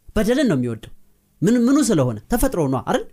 በደልን 0.08 0.48
ነው 0.52 0.58
የሚወደው። 0.60 0.92
ምን 1.42 1.56
ምኑ 1.66 1.78
ስለሆነ? 1.90 2.18
ተፈጥሮ 2.32 2.62
ነው 2.74 2.80
አይደል? 2.84 3.04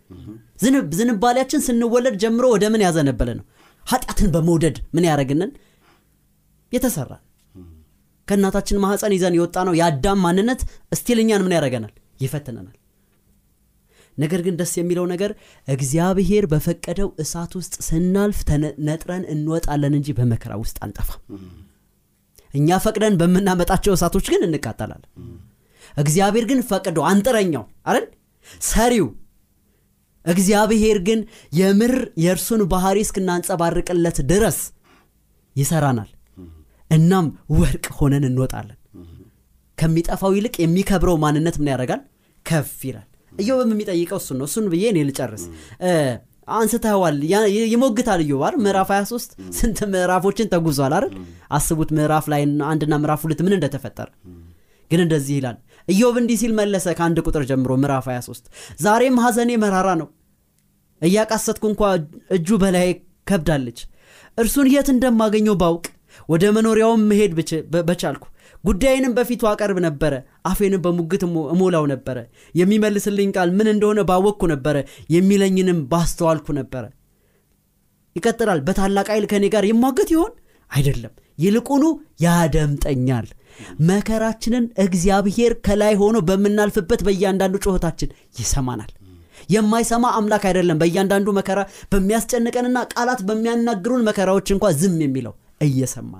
ዝንባሌያችን 0.98 1.64
ስንወለድ 1.66 2.14
ጀምሮ 2.22 2.44
ወደ 2.54 2.64
ምን 2.74 2.84
ያዘነበለ 2.86 3.30
ነው? 3.38 3.44
ኃጢአትን 3.84 4.28
በመውደድ 4.34 4.76
ምን 4.94 5.06
ያደረግንን 5.08 5.50
የተሰራን 6.72 7.22
ከእናታችን 8.28 8.80
ማህፀን 8.82 9.12
ይዘን 9.14 9.34
የወጣ 9.36 9.56
ነው 9.68 9.74
የአዳም 9.78 10.20
ማንነት 10.24 10.60
እስቲልኛን 10.94 11.42
ምን 11.46 11.54
ያደረገናል 11.56 11.92
ይፈትነናል 12.20 12.76
ነገር 14.18 14.40
ግን 14.46 14.54
ደስ 14.60 14.72
የሚለው 14.78 15.04
ነገር 15.12 15.30
እግዚአብሔር 15.68 16.44
በፈቀደው 16.52 17.08
እሳት 17.22 17.52
ውስጥ 17.58 17.74
ስናልፍ 17.86 18.40
ነጥረን 18.88 19.24
እንወጣለን 19.34 19.94
እንጂ 19.98 20.08
በመከራ 20.18 20.52
ውስጥ 20.62 20.76
አንጠፋም። 20.86 21.20
እኛ 22.54 22.78
ፈቅደን 22.84 23.14
በምናመጣቸው 23.20 23.94
እሳቶች 23.96 24.26
ግን 24.32 24.42
እንቃጠላለን። 24.48 25.10
እግዚአብሔር 25.94 26.44
ግን 26.50 26.60
ፈቅዶ 26.68 26.98
አንጥረኛው 27.10 27.64
አይደል? 27.88 28.06
ሰሪው 28.68 29.06
እግዚአብሔር 30.24 30.98
ግን 31.06 31.20
የምር 31.52 31.94
የእርሱን 32.24 32.60
ባህሪ 32.72 32.98
እስክናንጸባርቅለት 33.06 34.18
ድረስ 34.30 34.58
ይሰራናል። 35.56 36.10
እናም 36.90 37.26
ወርቅ 37.56 37.86
ሆነን 37.98 38.24
እንወጣለን። 38.28 38.78
ከሚጠፋው 39.78 40.32
ይልቅ 40.36 40.54
የሚከብረው 40.60 41.16
ማንነት 41.22 41.56
ምን 41.60 41.70
ያደርጋል? 41.72 42.00
ከፍ 42.46 42.76
ይላል 42.88 43.08
እዮብም 43.38 43.70
የሚጠይቀው 43.74 44.18
እሱን 44.22 44.36
ነው። 44.40 44.46
እሱን 44.48 44.66
ብዬ 44.72 44.84
እኔ 44.92 44.98
ልጨርስ። 45.08 45.44
አንስተዋል 46.48 47.16
ይሞግታል 47.72 48.20
እዮብ 48.24 48.42
ምዕራፍ 48.64 48.88
23 48.94 49.28
ስንት 49.58 49.78
ምዕራፎችን 49.92 50.48
ተጉዟል 50.52 50.94
አይደል? 50.96 51.12
አስቡት 51.52 51.90
ምዕራፍ 51.98 52.26
ላይ 52.32 52.42
አንድና 52.70 52.94
ምዕራፍ 53.02 53.20
ሁለት 53.26 53.40
ምን 53.46 53.54
እንደተፈጠረ። 53.58 54.08
ግን 54.90 55.00
እንደዚህ 55.04 55.34
ይላል። 55.38 55.56
ኢዮብ 55.88 56.16
እንዲህ 56.20 56.36
ሲል 56.40 56.52
መለሰ 56.58 56.86
ከአንድ 56.98 57.18
ቁጥር 57.26 57.44
ጀምሮ 57.50 57.72
ምዕራፍ 57.82 58.06
23 58.10 58.50
ዛሬም 58.80 59.16
ሐዘኔ 59.24 59.50
መራራ 59.62 59.88
ነው። 60.00 60.08
እያቃሰትኩ 61.02 61.64
እንኳ 61.70 61.80
እጁ 62.36 62.58
በላይ 62.62 62.88
ከብዳለች። 63.30 63.78
እርሱን 64.38 64.68
የት 64.72 64.88
እንደማገኘው 64.92 65.56
ባውቅ 65.62 65.84
ወደ 66.28 66.44
መኖሪያውም 66.56 67.02
መሄድ 67.10 67.32
በቻልኩ 67.88 68.24
ጉዳይንም 68.64 69.12
በፊቱ 69.16 69.42
አቀርብ 69.50 69.78
ነበረ 69.86 70.14
አፌንም 70.46 70.82
በሙግት 70.84 71.22
እሞላው 71.52 71.84
ነበረ። 71.92 72.18
የሚመልስልኝ 72.54 73.30
ቃል 73.36 73.50
ምን 73.58 73.68
እንደሆነ 73.72 74.00
ባወቅኩ 74.10 74.42
ነበረ 74.52 74.76
የሚለኝንም 75.14 75.80
ባስተዋልኩ 75.92 76.46
ነበረ። 76.60 76.84
ይቀጥላል 78.16 78.60
በታላቅ 78.66 79.06
ኃይል 79.12 79.26
ከእኔ 79.30 79.44
ጋር 79.54 79.64
ይሟገት 79.68 80.10
ይሆን? 80.14 80.32
አይደለም 80.70 81.12
ይልቁኑ 81.38 81.84
ያደምጠኛል። 82.24 83.26
መከራችንን 83.88 84.64
እግዚአብሔር 84.84 85.52
ከላይ 85.66 85.94
ሆኖ 86.00 86.18
በምናልፍበት 86.28 87.00
በእያንዳንዱ 87.06 87.56
ጩኸታችን 87.64 88.10
ይሰማናል። 88.40 88.90
የማይሰማ 89.48 90.04
አምላክ 90.18 90.44
አይደለም 90.48 90.80
በእያንዳንዱ 90.80 91.28
መከራ 91.38 91.60
በሚያስጨንቀንና 91.92 92.78
ቃላት 92.94 93.22
በሚያናግሩን 93.28 94.06
መከራዎች 94.08 94.48
እንኳ 94.54 94.66
ዝም 94.80 94.98
የሚለው 95.04 95.34
እየሰማ 95.60 96.12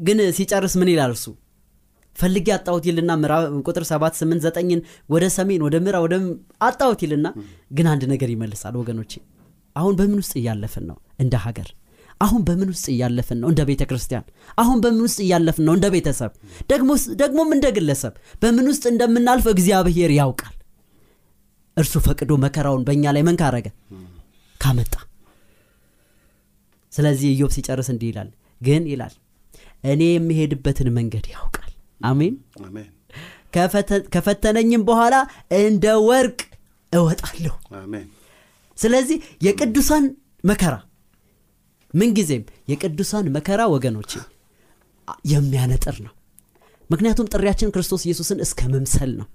ግን 0.00 0.18
ሲጨርስ 0.36 0.74
ምን 0.80 0.90
ይላል 0.92 1.12
እርሱ? 1.14 1.24
ፈልጌ 2.16 2.46
አጣሁት 2.56 2.84
ይልና 2.88 3.10
ቁጥር 3.68 3.84
7 3.88 4.16
8 4.20 4.46
9 4.52 4.80
ወደ 5.10 5.24
ሰሜን 5.36 5.60
ወደ 5.66 5.76
ምራ 5.84 5.96
ወደ 6.04 6.14
አጣሁት 6.60 7.00
ይልና 7.04 7.26
ግን 7.76 7.86
አንድ 7.92 8.02
ነገር 8.12 8.30
ይመልሳል 8.34 8.74
ወገኖቼ። 8.80 9.12
አሁን 9.76 9.94
በምን 9.98 10.18
ውስጥ 10.22 10.34
እያለፍን 10.40 10.84
ነው? 10.90 10.96
እንደ 11.22 11.34
ሀገር። 11.44 11.68
አሁን 12.20 12.40
በምን 12.46 12.68
ውስጥ 12.72 12.86
እያለፍን 12.94 13.38
ነው? 13.42 13.48
እንደ 13.52 13.60
ቤተ 13.68 13.82
ክርስቲያን 13.90 14.24
አሁን 14.58 14.78
በምን 14.84 15.02
ውስጥ 15.06 15.18
እያለፍን 15.24 15.64
ነው? 15.68 15.74
እንደ 15.78 15.86
ቤተሰብ። 15.94 16.32
ደግሞም 17.22 17.50
እንደ 17.56 17.66
ግለሰብ። 17.76 18.14
በምን 18.42 18.66
ውስጥ 18.72 18.84
እንደምናልፍ 18.92 19.46
እግዚአብሔር 19.54 20.12
ያውቃል። 20.18 20.54
እርሱ 21.76 21.94
ፈቅዶ 22.06 22.32
መከራውን 22.44 22.82
በእኛ 22.88 23.04
ላይ 23.16 23.22
ምን 23.28 23.36
ካረገ? 23.42 23.66
ካመጣ። 24.60 24.94
ስለዚህ 26.92 27.28
ኢዮብ 27.34 27.50
ሲጨርስ 27.56 27.88
እንዲህ 27.92 28.08
ይላል 28.10 28.30
ግን 28.60 28.84
ይላል 28.92 29.14
እኔ 29.84 30.02
የሚሄድበትን 30.10 30.88
መንገድ 30.96 31.26
ያውቃል። 31.34 31.70
አሜን? 32.04 32.34
ከፈተነኝም 34.14 34.82
በኋላ 34.88 35.14
እንደ 35.60 35.86
ወርቅ 36.08 36.40
እወጣለሁ። 36.92 37.54
ስለዚህ 38.78 39.16
የቅዱሳን 39.46 40.04
መከራ 40.44 40.74
ምንጊዜም 41.94 42.42
የቅዱሳን 42.70 43.26
መከራ 43.36 43.60
ወገኖች 43.74 44.12
የሚያነጥር 45.32 45.96
ነው። 46.06 46.12
ምክንያቱም 46.90 47.30
ጥሪያችን 47.32 47.72
ክርስቶስ 47.74 48.02
ኢየሱስን 48.06 48.38
እስከ 48.44 48.60
መምሰል 48.74 49.10
ነው። 49.18 49.26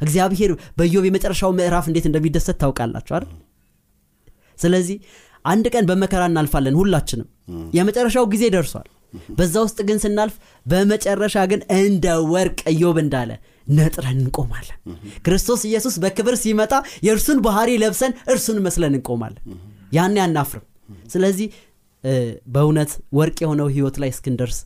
እግዚአብሔር 0.00 0.50
በዮብ 0.78 1.04
የመጨረሻው 1.08 1.50
ምዕራፍ 1.58 1.86
እንዴት 1.90 2.06
እንደሚደሰት 2.10 2.56
ታውቃላችሁ 2.62 3.14
አይደል? 3.16 3.32
ስለዚህ 4.58 4.96
አንድ 5.44 5.66
ቀን 5.74 5.84
በመከራ 5.88 6.22
እናልፋለን 6.30 6.76
ሁላችንም። 6.80 7.28
የመጨረሻው 7.76 8.24
ጊዜ 8.32 8.44
ደርሷል 8.54 8.88
በዛ 9.38 9.54
ውስጥ 9.64 9.78
ግን 9.88 9.98
ስናልፍ 10.04 10.34
በመጨረሻ 10.66 11.36
ግን 11.50 11.60
እንደ 11.78 12.04
ወርቅ 12.32 12.60
ኢዮብ 12.72 12.96
እንዳለ 13.02 13.30
ነጥረን 13.70 14.18
እንቆማለን። 14.22 14.78
ክርስቶስ 15.26 15.60
ኢየሱስ 15.68 15.94
በክብር 16.02 16.34
ሲመጣ 16.40 16.72
የእርሱን 17.06 17.38
ባህሪ 17.46 17.70
ለብሰን 17.82 18.14
እርሱን 18.32 18.58
መስለን 18.66 18.94
እንቆማለን። 18.94 19.44
ያን 19.92 20.16
አናፍርም። 20.24 20.64
ስለዚህ 21.12 21.48
በእውነት 22.54 22.90
ወርቅ 23.18 23.38
የሆነው 23.44 23.68
ህይወት 23.74 23.96
ላይ 24.02 24.10
እስክንደርስ 24.14 24.58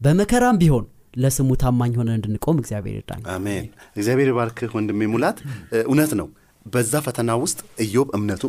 በመከራም 0.00 0.56
ቢሆን 0.62 0.84
ለስሙ 1.16 1.50
ታማኝ 1.62 1.92
ሆነ 2.00 2.10
እንድንቆም 2.18 2.60
እግዚአብሔር 2.60 2.94
ይርዳል 2.98 3.22
አሜን። 3.32 3.66
እግዚአብሔር 3.96 4.30
ባርክህ 4.36 4.70
ወንድሜ 4.76 5.08
ሙላት። 5.12 5.38
እውነት 5.84 6.12
ነው። 6.20 6.28
በዛ 6.66 6.92
ፈተና 7.06 7.30
ውስጥ 7.42 7.58
ኢዮብ 7.84 8.08
እምነቱ 8.18 8.44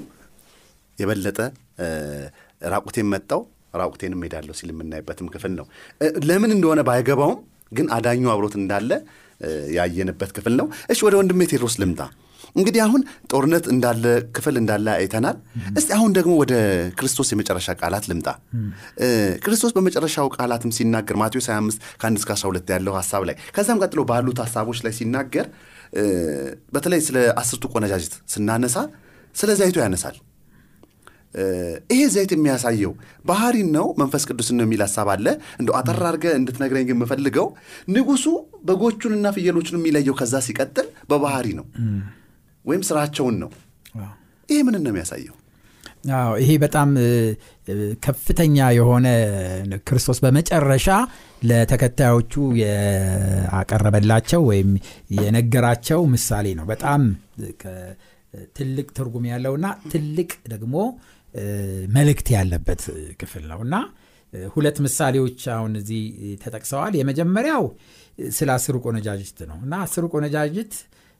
የበለጠ 0.98 1.39
ራቁቴን 2.65 3.07
መጣው 3.13 3.41
ራቁቴንም 3.74 4.24
ሄዳለሁ 4.25 4.56
ሲል 4.60 4.70
የምናይበትም 4.74 5.30
ክፍል 5.34 5.53
ነው። 5.60 5.65
ለምን 6.27 6.53
እንደሆነ 6.56 6.82
ባይገባውም 6.89 7.39
ግን 7.72 7.88
አዳኙ 7.96 8.24
አብሮት 8.34 8.56
እንዳለ 8.60 8.92
ያየንበት 9.77 10.32
ክፍል 10.36 10.53
ነው። 10.60 10.68
እሺ 10.92 11.00
ወደ 11.08 11.15
ወንድሜ 11.20 11.42
ቴዎድሮስ 11.51 11.75
ልምጣ። 11.82 12.01
እንግዲህ 12.56 12.82
አሁን 12.86 13.01
ጦርነት 13.32 13.65
እንዳለ 13.74 14.03
ክፍል 14.36 14.56
እንዳለ 14.62 14.88
አይተናል። 14.96 15.38
እስቲ 15.80 15.89
አሁን 15.98 16.12
ደግሞ 16.18 16.34
ወደ 16.42 16.53
ክርስቶስ 17.00 17.30
የመጨረሻ 17.34 17.68
ቃላት 17.80 18.06
ልምጣ። 18.12 18.27
ክርስቶስ 19.46 19.72
በመጨረሻው 19.77 20.27
ቃላትም 20.36 20.74
ሲናገር 20.77 21.18
ማቴዎስ 21.22 21.48
25 21.51 21.80
ከ1 22.01 22.20
እስከ 22.20 22.32
12 22.38 22.74
ያለው 22.75 22.96
ሀሳብ 23.00 23.24
ላይ 23.30 23.38
ከዛም 23.56 23.80
ቀጥሎ 23.84 24.01
ባሉት 24.12 24.42
ሀሳቦች 24.46 24.82
ላይ 24.86 24.94
ሲናገር 25.00 25.48
በተለይ 26.75 27.01
ስለ 27.08 27.18
አስርቱ 27.42 27.65
ቆነጃጅት 27.74 28.13
ስናነሳ 28.34 28.77
ስለ 29.36 29.50
ዘይቱ 29.60 29.77
ያነሳል። 29.84 30.15
ይሄ 31.91 32.01
ዘይት 32.13 32.31
የሚያሳየው 32.35 32.93
ባህሪን 33.25 33.69
ነው 33.75 33.85
መንፈስ 34.01 34.23
ቅዱስን 34.29 34.57
ነው 34.59 34.65
የሚል 34.67 34.81
ሀሳብ 34.85 35.07
አለ። 35.13 35.25
እንደው 35.59 35.75
አጠር 35.79 36.01
አድርገህ 36.09 36.33
እንድትነግረኝ 36.39 36.85
ግን 36.89 36.97
የምፈልገው 36.97 37.47
ንጉሱ 37.93 38.25
በጎቹንና 38.67 39.27
ፍየሎቹን 39.37 39.77
የሚለየው 39.79 40.17
ከዛ 40.19 40.41
ሲቀጥል 40.47 40.89
በባህሪ 41.11 41.47
ነው 41.59 41.65
ወይም 42.65 42.83
ስራቸውን 42.89 43.37
ነው። 43.43 43.51
ይሄ 44.49 44.59
ምን 44.65 44.75
ነው 44.77 44.91
የሚያሳየው? 44.91 45.35
አዎ 46.15 46.31
ይሄ 46.41 46.51
በጣም 46.63 46.89
ከፍተኛ 48.05 48.55
የሆነ 48.77 49.07
ክርስቶስ 49.87 50.17
በመጨረሻ 50.23 50.87
ለተከታዮቹ 51.49 52.33
ያቀረበላቸው 52.61 54.41
ወይም 54.49 54.71
የነገራቸው 55.17 56.01
ምሳሌ 56.13 56.47
ነው። 56.59 56.65
በጣም 56.71 57.01
ትልቅ 58.57 58.87
ትርጉም 58.97 59.25
ያለውና 59.31 59.65
ትልቅ 59.91 60.29
ደግሞ 60.47 60.75
መልእክት 61.95 62.27
ያለበት 62.35 62.81
ክፍል 63.21 63.43
ነው 63.51 63.59
እና 63.65 63.75
ሁለት 64.53 64.77
ምሳሌዎች 64.85 65.39
አሁን 65.55 65.73
እዚህ 65.79 66.01
ተጠቅሰዋል። 66.43 66.93
የመጀመሪያው 66.99 67.65
ስለ 68.37 68.49
አስሩ 68.55 68.75
ቆነጃጅት 68.85 69.39
ነው 69.49 69.57
እና 69.65 69.73
አስሩ 69.85 70.05
ቆነጃጅት 70.13 70.73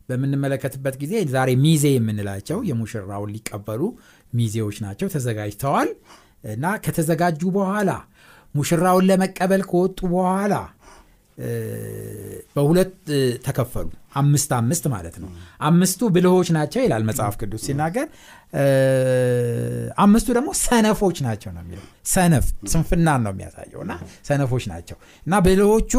በምንመለከትበት 0.10 0.96
ጊዜ 1.02 1.14
ዛሬ 1.34 1.50
ሚዜ 1.66 1.86
የምንላቸው 1.94 2.58
የሙሽራውን 2.70 3.32
ሊቀበሉ 3.36 3.82
ሚዜዎች 4.34 4.78
ናቸው። 4.86 5.08
ተዘጋጅተዋል 5.14 5.90
እና 6.54 6.66
ከተዘጋጁ 6.86 7.42
በኋላ 7.58 7.92
ሙሽራውን 8.56 9.06
ለመቀበል 9.10 9.62
ከወጡ 9.70 10.00
በኋላ 10.14 10.56
በሁለት 12.56 12.94
ተከፈሉ። 13.46 13.88
አምስት 14.16 14.52
አምስት 14.58 14.86
ማለት 14.94 15.16
ነው። 15.22 15.30
አምስቱ 15.68 16.10
ብልሆች 16.16 16.50
ናቸው 16.58 16.82
ይላል 16.86 17.04
መጽሐፍ 17.10 17.36
ቅዱስ 17.42 17.62
ሲናገር፣ 17.68 18.08
አምስቱ 20.04 20.28
ደግሞ 20.38 20.50
ሰነፎች 20.62 21.18
ናቸው 21.28 21.52
ነው 21.56 21.62
የሚለው። 21.64 21.86
ሰነፍ 22.14 22.46
ስንፍናን 22.72 23.22
ነው 23.26 23.32
የሚያሳየው 23.34 23.82
እና 23.86 23.94
ሰነፎች 24.30 24.66
ናቸው 24.72 24.98
እና 25.26 25.40
ብልሆቹ 25.46 25.94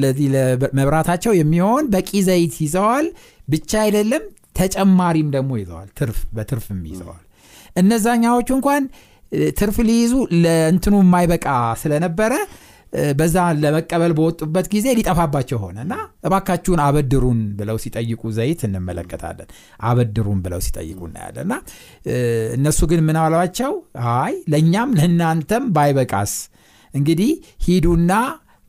ለዚህ 0.00 0.26
ለመብራታቸው 0.34 1.34
የሚሆን 1.40 1.86
በቂ 1.94 2.10
ዘይት 2.28 2.56
ይዘዋል። 2.64 3.08
ብቻ 3.48 3.72
አይደለም 3.84 4.24
ተጨማሪም 4.56 5.28
ደግሞ 5.34 5.52
ይዘዋል። 5.60 5.88
ትርፍ 5.98 6.18
በትርፍም 6.36 6.80
ይዘዋል። 6.90 7.22
እነዛኛዎቹ 7.76 8.48
እንኳን 8.56 8.82
ትርፍ 9.58 9.76
ሊይዙ 9.86 10.12
ለእንትኑ 10.42 10.94
የማይበቃ 11.02 11.46
ስለነበረ 11.82 12.32
በዛ 13.18 13.36
ለመቀበል 13.58 14.12
በወጡበት 14.18 14.66
ጊዜ 14.72 14.86
ሊጠፋባቸው 14.98 15.58
ሆነ 15.64 15.78
እና 15.84 15.94
እባካችሁን 16.26 16.80
አበድሩን 16.84 17.40
ብለው 17.58 17.76
ሲጠይቁ 17.82 18.22
ዘይት 18.36 18.60
እንመለከታለን። 18.68 19.48
አበድሩን 19.88 20.40
ብለው 20.44 20.60
ሲጠይቁ 20.66 21.00
እናያለን 21.08 21.44
እና 21.46 21.54
እነሱ 22.56 22.80
ግን 22.90 23.00
ምን 23.08 23.18
አሏቸው? 23.22 23.72
አይ 24.14 24.34
ለእኛም 24.52 24.92
ለእናንተም 24.98 25.66
ባይበቃስ 25.76 26.34
እንግዲህ 26.94 27.32
ሂዱና 27.64 28.12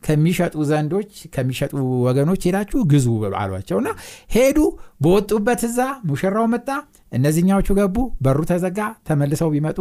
ከሚሸጡ 0.03 0.55
ዘንዶች 0.69 1.11
ከሚሸጡ 1.33 1.71
ወገኖች 2.05 2.41
ሄዳችሁ 2.47 2.79
ግዙ 2.91 3.07
አሏቸውና 3.39 3.89
ሄዱ። 4.31 4.57
በወጡበት 5.03 5.61
እዛ 5.67 5.79
ሙሽራው 6.09 6.47
መጣ። 6.53 6.69
እነዚህኛዎቹ 7.11 7.69
ገቡ። 7.77 7.95
በሩ 8.23 8.39
ተዘጋ። 8.49 8.79
ተመልሰው 9.07 9.49
ቢመጡ 9.53 9.77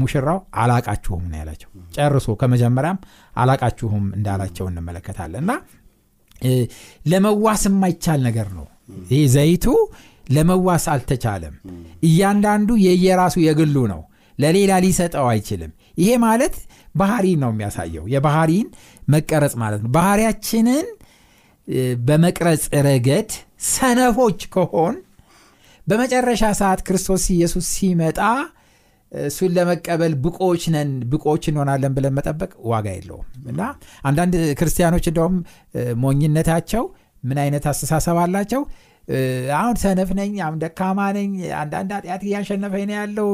ሙሽራው 0.00 0.38
አላቃችሁም 0.60 1.24
ነው 1.30 1.38
ያላቸው። 1.40 1.68
ጨርሶ 1.96 2.36
ከመጀመሪያም 2.40 2.98
አላቃችሁም 3.34 4.04
እንዳላቸው 4.18 4.66
እንመለከታለን 4.70 5.44
እና 5.44 5.52
ለመዋስ 7.06 7.62
የማይቻል 7.68 8.20
ነገር 8.26 8.48
ነው 8.56 8.66
ይህ 9.10 9.22
ዘይቱ 9.34 9.66
ለመዋስ 10.26 10.84
አልተቻለም። 10.92 11.54
እያንዳንዱ 12.02 12.70
የየራሱ 12.84 13.36
የግሉ 13.44 13.76
ነው። 13.92 14.00
ለሌላ 14.38 14.72
ሊሰጠው 14.84 15.26
አይችልም። 15.32 15.70
ይሄ 15.98 16.10
ማለት 16.24 16.56
ባህሪን 16.94 17.38
ነው 17.44 17.50
የሚያሳየው 17.52 18.04
የባህሪን 18.12 18.66
መቀረጽ 19.08 19.54
ማለት 19.62 19.80
ነው። 19.84 19.90
ባህሪያችንን 19.96 20.86
በመቅረጽ 22.04 22.64
ረገድ 22.86 23.30
ሰነፎች 23.70 24.40
ከሆን 24.54 24.96
በመጨረሻ 25.86 26.44
ሰዓት 26.60 26.80
ክርስቶስ 26.86 27.24
ኢየሱስ 27.34 27.66
ሲመጣ 27.74 28.20
እሱን 29.12 29.50
ለመቀበል 29.56 30.14
ብቆች 30.24 30.62
ነን 30.74 30.90
ብቆች 31.10 31.44
እንሆናለን 31.50 31.92
ብለን 31.96 32.14
መጠበቅ 32.16 32.50
ዋጋ 32.70 32.86
የለውም። 32.96 33.26
እና 33.52 33.60
አንዳንድ 34.02 34.34
ክርስቲያኖች 34.58 35.04
እንደውም 35.10 35.36
ሞኝነታቸው 36.02 36.84
ምን 37.22 37.38
አይነት 37.44 37.64
አስተሳሰብ 37.70 38.18
አላቸው? 38.24 38.62
አሁን 39.56 39.76
ሰነፍ 39.82 40.10
ነኝ 40.18 40.32
አሁን 40.44 40.56
ደካማ 40.62 41.00
ነኝ 41.16 41.30
አንዳንድ 41.60 41.90
ኃጢአት 41.96 42.22
እያሸነፈኝ 42.26 42.84
ነው 42.88 42.96
ያለው 42.98 43.26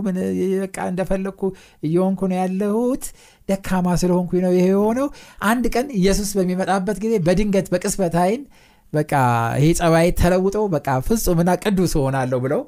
በቃ 0.59 0.77
እንደፈለግኩ 0.91 1.41
እየሆንኩ 1.83 2.21
ነው 2.31 2.37
ያለሁት 2.41 3.05
ደካማ 3.49 3.95
ስለሆንኩ 4.03 4.33
ነው 4.45 4.53
ይሄ 4.57 4.67
የሆነው። 4.73 5.09
አንድ 5.45 5.67
ቀን 5.75 5.87
ኢየሱስ 6.01 6.31
በሚመጣበት 6.39 6.99
ጊዜ 7.05 7.15
በድንገት 7.29 7.69
በቅስበት 7.75 8.17
አይን 8.25 8.43
በቃ 8.93 9.13
ይሄ 9.59 9.69
ጸባይ 9.79 10.09
ተለውጦ 10.19 10.57
በቃ 10.75 10.89
ፍጹምና 11.07 11.51
ቅዱስ 11.63 11.93
ሆናለሁ 12.01 12.39
ብለው 12.45 12.63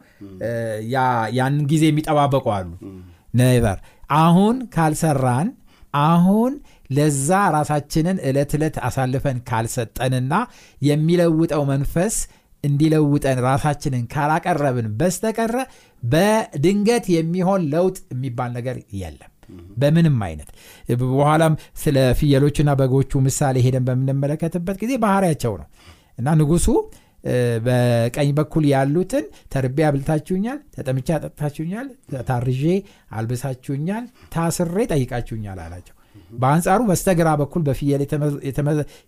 ያንን 1.38 1.64
ጊዜ 1.72 1.84
የሚጠባበቁ 1.90 2.46
አሉ። 2.56 2.70
ነበር 3.40 3.76
አሁን 4.20 4.56
ካልሰራን 4.74 5.48
አሁን 6.04 6.52
ለዛ 6.90 7.28
ራሳችንን 7.54 8.16
ዕለት 8.28 8.52
ዕለት 8.56 8.76
አሳልፈን 8.86 9.38
ካልሰጠንና 9.48 10.34
የሚለውጠው 10.82 11.62
መንፈስ 11.70 12.16
እንዲለውጠን 12.64 13.38
ራሳችንን 13.46 14.04
ካላቀረብን 14.12 14.86
በስተቀረ 15.00 15.56
በድንገት 16.02 17.06
የሚሆን 17.14 17.62
ለውጥ 17.72 17.96
የሚባል 18.14 18.50
ነገር 18.58 18.76
የለም። 19.00 19.30
በምንም 19.80 20.16
አይነት። 20.26 20.48
በኋላም 21.02 21.54
ስለ 21.82 21.96
ፍየሎችና 22.18 22.70
በጎቹ 22.80 23.20
ምሳሌ 23.26 23.56
ሄደን 23.66 23.84
በምንመለከትበት 23.88 24.76
ጊዜ 24.82 24.92
ባህሪያቸው 25.02 25.54
ነው 25.60 25.66
እና 26.18 26.28
ንጉሱ 26.40 26.66
በቀኝ 27.66 28.30
በኩል 28.38 28.64
ያሉትን 28.72 29.24
ተርቤ 29.52 29.78
አብልታችሁኛል 29.88 30.58
ተጠምቼ 30.74 31.08
አጠጥታችሁኛል 31.16 31.86
ታርዤ 32.28 32.64
አልብሳችሁኛል 33.18 34.04
ታስሬ 34.34 34.76
ጠይቃችሁኛል 34.92 35.60
አላቸው። 35.64 35.94
በአንጻሩ 36.42 36.80
በስተግራ 36.90 37.28
በኩል 37.40 37.62
በፍየል 37.68 38.02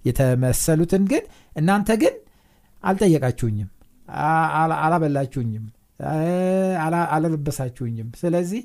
የተመሰሉትን 0.08 1.04
ግን 1.12 1.24
እናንተ 1.56 1.90
ግን 2.02 2.14
አልጠየቃችሁኝም 2.84 3.68
አላበላችሁኝም 4.80 5.66
አላለበሳችሁኝም 7.12 8.08
ስለዚህ 8.20 8.62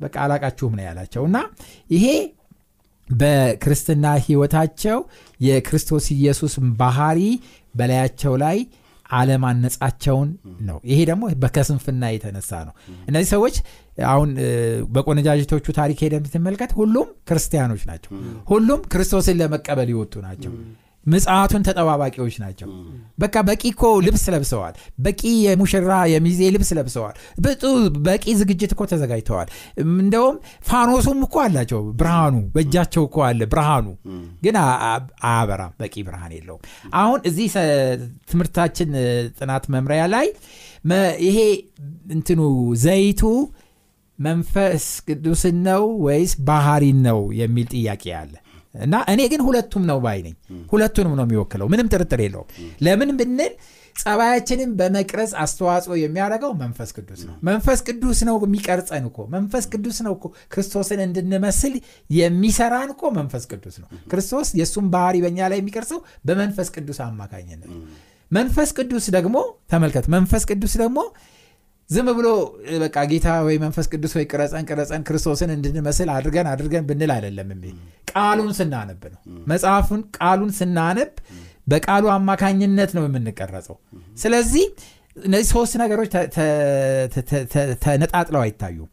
በቃ 0.00 0.14
አላቃችሁም 0.24 0.72
ነው 0.78 0.84
ያላቸው። 0.86 1.22
እና 1.28 1.38
ይሄ 1.90 2.06
በክርስትና 3.08 4.06
ህይወታቸው 4.24 4.98
የክርስቶስ 5.40 6.06
ኢየሱስ 6.16 6.54
ባህሪ 6.80 7.20
በላያቸው 7.74 8.34
ላይ 8.44 8.58
አለማነጻቸውን 9.18 10.28
ነው። 10.68 10.78
ይሄ 10.90 10.98
ደግሞ 11.10 11.24
በከስንፍና 11.42 12.04
የተነሳ 12.12 12.50
ነው። 12.68 12.74
እነዚህ 13.08 13.28
ሰዎች 13.34 13.56
አሁን 14.06 14.30
በቆነጃጅቶቹ 14.94 15.66
ታሪክ 15.78 15.98
ሄደ 16.04 16.14
ብትመልከት 16.24 16.70
ሁሉም 16.78 17.08
ክርስቲያኖች 17.28 17.82
ናቸው። 17.90 18.10
ሁሉም 18.48 18.80
ክርስቶስን 18.92 19.38
ለመቀበል 19.40 19.90
ይወጡ 19.94 20.14
ናቸው 20.26 20.52
ምጽአቱን 21.06 21.62
ተጠባባቂዎች 21.66 22.34
ናቸው። 22.42 22.68
በቃ 23.18 23.34
በቂ 23.48 23.62
እኮ 23.70 23.82
ልብስ 24.06 24.24
ለብሰዋል። 24.34 24.74
በቂ 25.04 25.22
የሙሽራ 25.44 25.90
የሚዜ 26.12 26.40
ልብስ 26.54 26.70
ለብሰዋል። 26.78 27.16
በቂ 28.06 28.24
ዝግጅት 28.40 28.72
እኮ 28.74 28.82
ተዘጋጅተዋል። 28.90 29.48
እንደውም 29.84 30.36
ፋኖሱም 30.68 31.20
እኮ 31.26 31.36
አላቸው። 31.44 31.80
ብርሃኑ 32.00 32.36
በእጃቸው 32.54 33.04
እኮ 33.08 33.18
አለ። 33.28 33.40
ብርሃኑ 33.52 33.86
ግን 34.42 34.56
አያበራም። 35.24 35.74
በቂ 35.80 35.94
ብርሃን 36.06 36.32
የለውም። 36.36 36.62
አሁን 36.96 37.20
እዚህ 37.30 37.50
ትምህርታችን 38.30 38.90
ጥናት 39.38 39.66
መምሪያ 39.74 40.04
ላይ 40.14 40.28
ይሄ 41.24 41.38
እንትኑ 42.14 42.40
ዘይቱ 42.82 43.22
መንፈስ 44.18 44.84
ቅዱስን 45.06 45.56
ነው 45.66 45.84
ወይስ 46.04 46.32
ባህሪን 46.46 46.98
ነው 47.06 47.20
የሚል 47.38 47.66
ጥያቄ 47.72 48.04
አለ 48.18 48.34
እና 48.74 48.94
እኔ 49.10 49.20
ግን 49.32 49.40
ሁለቱም 49.46 49.82
ነው 49.88 49.98
ባይ 50.04 50.18
ነኝ። 50.22 50.34
ሁለቱንም 50.72 51.14
ነው 51.18 51.24
የሚወክለው። 51.26 51.66
ምንም 51.72 51.88
ጥርጥር 51.92 52.20
የለውም። 52.24 52.48
ለምን 52.82 53.10
ብንል 53.18 53.52
ጸባያችንን 53.96 54.70
በመቅረጽ 54.78 55.32
አስተዋጽኦ 55.42 55.94
የሚያደርገው 55.98 56.52
መንፈስ 56.62 56.90
ቅዱስ 56.96 57.20
ነው። 57.28 57.34
መንፈስ 57.48 57.80
ቅዱስ 57.88 58.20
ነው 58.28 58.36
የሚቀርጸን 58.44 59.04
እኮ። 59.10 59.18
መንፈስ 59.34 59.64
ቅዱስ 59.72 59.98
ነው 60.06 60.12
እኮ 60.16 60.24
ክርስቶስን 60.54 61.00
እንድንመስል 61.04 61.74
የሚሰራን 62.10 62.90
እኮ 62.94 63.12
መንፈስ 63.18 63.44
ቅዱስ 63.52 63.76
ነው። 63.82 63.88
ክርስቶስ 64.12 64.50
የእሱም 64.60 64.88
ባህሪ 64.94 65.22
በእኛ 65.24 65.48
ላይ 65.52 65.60
የሚቀርጸው 65.62 66.00
በመንፈስ 66.26 66.70
ቅዱስ 66.76 67.00
አማካኝነት 67.06 67.70
መንፈስ 68.30 68.70
ቅዱስ 68.78 69.06
ደግሞ 69.16 69.36
ተመልከት። 69.72 70.06
መንፈስ 70.14 70.44
ቅዱስ 70.50 70.74
ደግሞ 70.80 70.98
ዝም 71.90 72.08
ብሎ 72.18 72.28
በቃ 72.82 72.96
ጌታ 73.10 73.28
ወይ 73.46 73.56
መንፈስ 73.62 73.86
ቅዱስ 73.92 74.12
ወይ 74.18 74.24
ቅረጸን 74.30 74.64
ቅረጸን 74.68 75.02
ክርስቶስን 75.08 75.50
እንድንመስል 75.54 76.08
አድርገን 76.14 76.46
አድርገን 76.52 76.84
ብንል 76.88 77.10
አይደለም 77.16 77.48
የሚል 77.54 77.76
ቃሉን 78.12 78.50
ስናነብ 78.58 79.02
ነው። 79.14 79.20
መጽሐፉን 79.50 80.02
ቃሉን 80.18 80.52
ስናነብ 80.58 81.12
በቃሉ 81.68 82.04
አማካኝነት 82.14 82.90
ነው 82.96 83.04
የምንቀረጸው። 83.06 83.76
ስለዚህ 84.18 84.64
እነዚህ 85.20 85.48
ሶስት 85.52 85.74
ነገሮች 85.82 86.08
ተነጣጥለው 87.84 88.40
አይታዩም። 88.44 88.90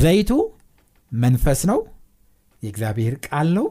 ዘይቱ 0.00 0.30
መንፈስ 1.12 1.60
ነው 1.70 1.78
የእግዚአብሔር 2.62 3.14
ቃል 3.26 3.48
ነው 3.58 3.66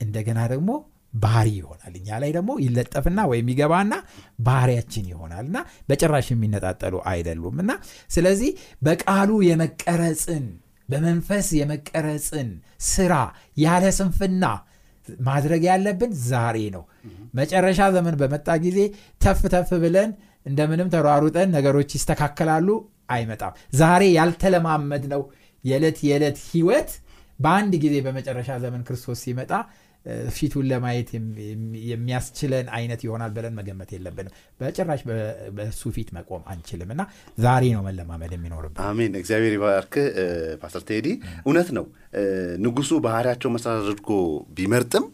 እንደገና 0.00 0.40
ደግሞ 0.52 0.70
ባህሪ 1.14 1.48
ይሆናል። 1.58 1.94
እኛ 1.98 2.18
ላይ 2.22 2.30
ደግሞ 2.36 2.50
ይለጠፍና 2.64 3.20
ወይም 3.30 3.48
ይገባና 3.52 3.94
ባህሪያችን 4.46 5.04
ይሆናል 5.12 5.44
እና 5.46 5.58
በጭራሽ 5.88 6.28
የሚነጣጠሉ 6.32 6.94
አይደሉም 7.10 7.56
እና 7.64 7.72
ስለዚህ 8.10 8.50
በቃሉ 8.82 9.30
የመቀረጽን 9.48 10.46
በመንፈስ 10.88 11.48
የመቀረጽን 11.58 12.48
ስራ 12.88 13.12
ያለ 13.58 13.84
ስንፍና 13.98 14.44
ማድረግ 15.26 15.62
ያለብን 15.68 16.12
ዛሬ 16.26 16.58
ነው። 16.74 16.82
መጨረሻ 17.38 17.80
ዘመን 17.94 18.16
በመጣ 18.20 18.48
ጊዜ 18.64 18.78
ተፍ 19.20 19.40
ተፍ 19.54 19.70
ብለን 19.84 20.10
እንደምንም 20.46 20.90
ተሯሩጠን 20.92 21.48
ነገሮች 21.56 21.90
ይስተካከላሉ 21.96 22.68
አይመጣም። 23.10 23.54
ዛሬ 23.76 24.02
ያልተለማመድ 24.16 25.04
ነው 25.12 25.22
የዕለት 25.64 25.98
የዕለት 26.06 26.38
ህይወት 26.48 26.90
በአንድ 27.38 27.72
ጊዜ 27.84 27.94
በመጨረሻ 28.06 28.50
ዘመን 28.64 28.82
ክርስቶስ 28.86 29.20
ሲመጣ 29.24 29.52
ፊቱን 30.32 30.64
ለማየት 30.70 31.08
የሚያስችለን 31.90 32.66
አይነት 32.76 33.00
ይሆናል 33.06 33.30
ብለን 33.36 33.54
መገመት 33.58 33.90
የለብንም። 33.94 34.32
በጭራሽ 34.60 35.02
በእሱ 35.56 35.82
ፊት 35.96 36.08
መቆም 36.16 36.42
አንችልም 36.52 36.90
እና 36.94 37.02
ዛሬ 37.38 37.64
ነው 37.76 37.82
መለማመድ 37.88 38.32
የሚኖርብን። 38.36 38.80
አሜን። 38.86 39.12
እግዚአብሔር 39.20 39.54
ይባርክ 39.56 39.94
ፓስተር 40.62 40.84
ቴዲ 40.88 41.08
እውነት 41.42 41.70
ነው። 41.78 41.86
ንጉሱ 42.64 42.90
ባህሪያቸው 43.06 43.52
መሰረት 43.56 43.82
አድርጎ 43.84 44.10
ቢመርጥም 44.56 45.06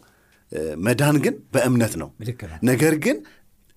መዳን 0.84 1.18
ግን 1.24 1.34
በእምነት 1.54 1.94
ነው። 2.02 2.08
ነገር 2.70 2.94
ግን 3.04 3.18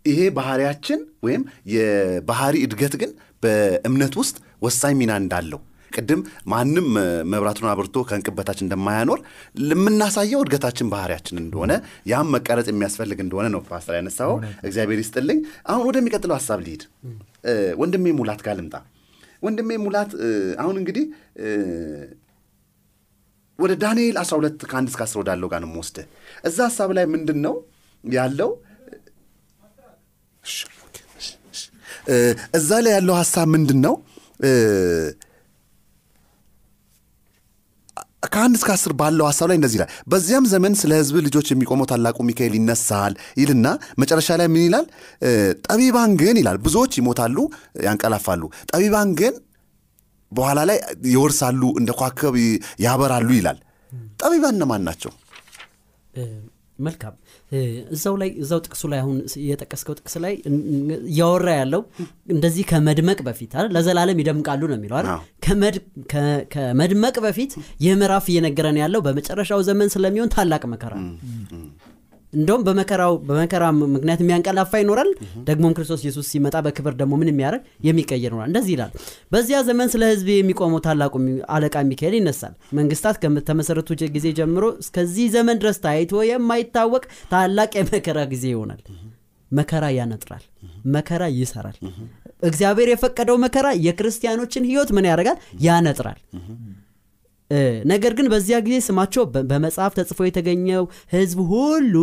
ይሄ 0.05 0.21
ባህሪያችን 0.37 0.99
ወይም 1.25 1.41
የባህሪ 1.73 2.55
እድገት 2.65 2.93
ግን 3.01 3.11
በእምነት 3.43 4.13
ውስጥ 4.21 4.35
ወሳኝ 4.61 4.93
ሚና 4.99 5.11
እንዳለው 5.21 5.59
ቅድም 5.93 6.21
ማንም 6.51 6.87
መብራቱን 7.31 7.67
አብርቶ 7.71 8.03
ከእንቅብ 8.09 8.35
በታች 8.37 8.59
እንደማያኖር 8.65 9.19
የምናሳየው 9.65 10.41
እድገታችን 10.43 10.91
ባህሪያችን 10.93 11.41
እንደሆነ 11.43 11.71
ያም 12.11 12.31
መቀረጽ 12.35 12.67
የሚያስፈልግ 12.71 13.19
እንደሆነ 13.25 13.47
ነው 13.55 13.61
ፓስተር 13.69 13.95
ያነሳው 13.99 14.33
እግዚአብሔር 14.67 15.01
ይስጥልኝ። 15.03 15.39
አሁን 15.69 15.83
ወደሚቀጥለው 15.89 16.35
ሀሳብ 16.39 16.61
ልሂድ። 16.65 16.83
ወንድሜ 17.81 18.15
ሙላት 18.19 18.41
ጋር 18.47 18.55
ልምጣ። 18.59 18.75
ወንድሜ 19.43 19.69
ሙላት 19.83 20.11
አሁን 20.63 20.75
እንግዲህ 20.81 21.05
ወደ 23.59 23.73
ዳንኤል 23.81 24.15
12 24.19 24.63
ከአንድ 24.69 24.89
እስከ 24.91 25.01
10 25.05 25.19
ወዳለው 25.19 25.47
ጋር 25.51 25.59
ነው 25.63 25.69
የምወስድህ። 25.69 26.05
እዛ 26.49 26.57
ሀሳብ 26.69 26.91
ላይ 26.97 27.05
ምንድን 27.13 27.39
ነው 27.45 27.55
ያለው 28.03 28.51
እዛ 32.57 32.69
ላይ 32.85 32.93
ያለው 32.95 33.15
ሀሳብ 33.19 33.47
ምንድን 33.55 33.79
ነው 33.85 33.95
ከአንድ 38.23 38.55
እስከ 38.57 38.69
አስር 38.73 38.91
ባለው 38.99 39.25
ሀሳብ 39.27 39.47
ላይ 39.49 39.57
እንደዚህ 39.59 39.77
ይላል። 39.77 39.91
በዚያም 40.07 40.45
ዘመን 40.51 40.73
ስለ 40.81 40.91
ህዝብ 40.99 41.15
ልጆች 41.27 41.47
የሚቆመው 41.51 41.87
ታላቁ 41.91 42.17
ሚካኤል 42.27 42.53
ይነሳል 42.57 43.13
ይልና 43.39 43.67
መጨረሻ 43.99 44.29
ላይ 44.41 44.47
ምን 44.47 44.63
ይላል? 44.67 44.85
ጠቢባን 45.67 46.11
ግን 46.21 46.37
ይላል። 46.41 46.59
ብዙዎች 46.65 46.93
ይሞታሉ 46.99 47.37
ያንቀላፋሉ። 47.85 48.43
ጠቢባን 48.71 49.11
ግን 49.21 49.33
በኋላ 50.31 50.59
ላይ 50.69 50.77
ይወርሳሉ 51.11 51.61
እንደ 51.79 51.91
ኳከብ 51.99 52.35
ያበራሉ 52.85 53.29
ይላል። 53.39 53.57
ጠቢባን 54.21 54.55
እነማን 54.57 54.83
ናቸው 54.87 55.11
መልካም። 56.81 57.15
እዛው 57.95 58.15
ላይ 58.21 58.29
እዛው 58.43 58.59
ጥቅሱ 58.65 58.83
ላይ 58.91 58.99
አሁን 59.03 59.17
የጠቀስከው 59.47 59.95
ጥቅስ 59.99 60.15
ላይ 60.23 60.33
እያወራ 61.09 61.47
ያለው 61.59 61.81
እንደዚህ 62.35 62.63
ከመድመቅ 62.71 63.19
በፊት 63.27 63.51
አይደል? 63.57 63.71
ለዘላለም 63.75 64.21
ይደምቃሉ 64.21 64.61
ነው 64.71 64.77
የሚለው 64.77 64.97
ከመድመቅ 66.53 67.15
በፊት 67.25 67.51
ይህ 67.83 67.93
ምዕራፍ 68.01 68.27
እየነገረን 68.31 68.79
ያለው 68.83 69.01
በመጨረሻው 69.07 69.61
ዘመን 69.69 69.91
ስለሚሆን 69.95 70.33
ታላቅ 70.35 70.63
መከራ 70.73 70.93
እንደውም 72.33 72.61
በመከራው 72.67 73.13
በመከራ 73.27 73.63
ምክንያት 73.93 74.19
የሚያንቀላፋ 74.23 74.71
ይኖራል። 74.81 75.09
ደግሞም 75.47 75.73
ክርስቶስ 75.77 76.01
ኢየሱስ 76.05 76.27
ሲመጣ 76.31 76.57
በክብር 76.65 76.93
ደግሞ 76.99 77.13
ምን 77.21 77.29
የሚያደርግ 77.31 77.63
የሚቀየር 77.87 78.29
ይኖራል። 78.29 78.49
እንደዚህ 78.51 78.73
ይላል። 78.75 78.91
በዚያ 79.33 79.59
ዘመን 79.67 79.91
ስለ 79.93 80.03
ህዝብ 80.11 80.29
የሚቆመው 80.33 80.81
ታላቁ 80.85 81.13
አለቃ 81.55 81.75
ሚካኤል 81.89 82.15
ይነሳል። 82.19 82.53
መንግስታት 82.79 83.17
ከተመሰረቱ 83.23 83.89
ጊዜ 84.15 84.27
ጀምሮ 84.39 84.65
እስከዚህ 84.83 85.27
ዘመን 85.35 85.59
ድረስ 85.61 85.79
ታይቶ 85.85 86.23
የማይታወቅ 86.29 87.03
ታላቅ 87.33 87.71
የመከራ 87.79 88.19
ጊዜ 88.33 88.45
ይሆናል። 88.53 88.81
መከራ 89.51 89.85
ያነጥራል። 89.95 90.43
መከራ 90.93 91.23
ይሰራል። 91.37 91.77
እግዚአብሔር 92.43 92.89
የፈቀደው 92.91 93.37
መከራ 93.43 93.67
የክርስቲያኖችን 93.85 94.67
ህይወት 94.69 94.91
ምን 94.97 95.07
ያደርጋል? 95.09 95.37
ያነጥራል 95.65 96.19
ነገር 97.91 98.13
ግን 98.17 98.27
በዚያ 98.31 98.57
ጊዜ 98.65 98.75
ስማቸው 98.85 99.23
በመጽሐፍ 99.49 99.93
ተጽፎ 99.97 100.19
የተገኘው 100.27 100.83
ህዝብ 101.13 101.39
ሁሉ 101.51 101.95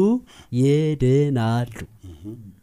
ይድናሉ። 0.60 1.74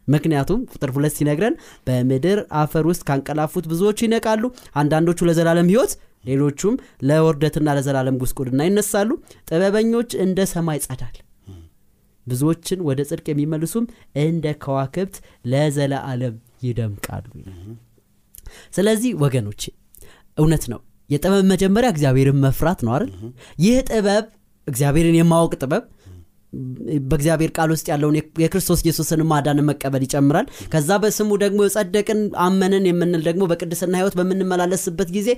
ምክንያቱም 0.08 0.60
ቁጥር 0.72 0.90
ሁለት 0.96 1.14
ሲነግረን 1.16 1.54
በምድር 1.86 2.40
አፈር 2.60 2.84
ውስጥ 2.90 3.02
ካንቀላፉት 3.08 3.64
ብዙዎቹ 3.70 3.98
ይነቃሉ 4.06 4.44
አንዳንዶቹ 4.80 5.18
ለዘላለም 5.28 5.70
ህይወት 5.72 5.92
ሌሎቹም 6.24 6.74
ለውርደትና 7.08 7.74
ለዘላለም 7.76 8.18
ጉስቁልና 8.22 8.62
ይነሳሉ። 8.68 9.10
ጥበበኞች 9.48 10.10
እንደ 10.24 10.38
ሰማይ 10.52 10.80
ጸዳል። 10.86 11.16
ብዙዎችን 12.26 12.78
ወደ 12.86 13.00
ጽድቅ 13.08 13.26
የሚመልሱም 13.30 13.84
እንደ 14.22 14.46
ከዋክብት 14.62 15.16
ለዘላለም 15.52 16.34
ይደምቃሉ 16.66 17.26
ስለዚህ 18.76 19.10
ወገኖች 19.22 19.62
እውነት 20.38 20.64
ነው 20.72 20.80
የጥበብ 21.10 21.44
መጀመሪያ 21.50 21.88
እግዚአብሔርን 21.94 22.40
መፍራት 22.44 22.80
ነው 22.86 22.92
አይደል? 22.96 23.10
ይህ 23.64 23.76
ጥበብ 23.90 24.24
እግዚአብሔርን 24.66 25.16
የማወቅ 25.18 25.52
ጥበብ 25.60 25.84
በእግዚአብሔር 27.08 27.50
ቃል 27.56 27.70
ውስጥ 27.74 27.86
ያለውን 27.90 28.14
የክርስቶስ 28.42 28.80
ኢየሱስን 28.84 29.20
ማዳን 29.30 29.58
መቀበል 29.68 30.02
ይጨምራል። 30.06 30.46
ከዛ 30.72 30.90
በስሙ 31.02 31.30
ደግሞ 31.42 31.60
የጸደቅን 31.66 32.20
አመንን 32.44 32.84
የምንል 32.90 33.22
ደግሞ 33.28 33.44
በቅድስና 33.50 33.94
ህይወት 34.00 34.14
በምንመላለስበት 34.18 35.10
ጊዜ 35.16 35.28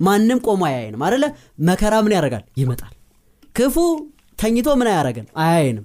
ማንም 0.00 0.40
ቆሞ 0.46 0.62
አያየንም 0.68 1.04
አደለ 1.08 1.24
መከራ 1.68 1.94
ምን 2.06 2.14
ያደርጋል? 2.16 2.44
ይመጣል። 2.62 2.92
ክፉ 3.54 3.76
ተኝቶ 4.38 4.68
ምን 4.78 4.88
አያረገን 4.92 5.26
አያየንም 5.42 5.84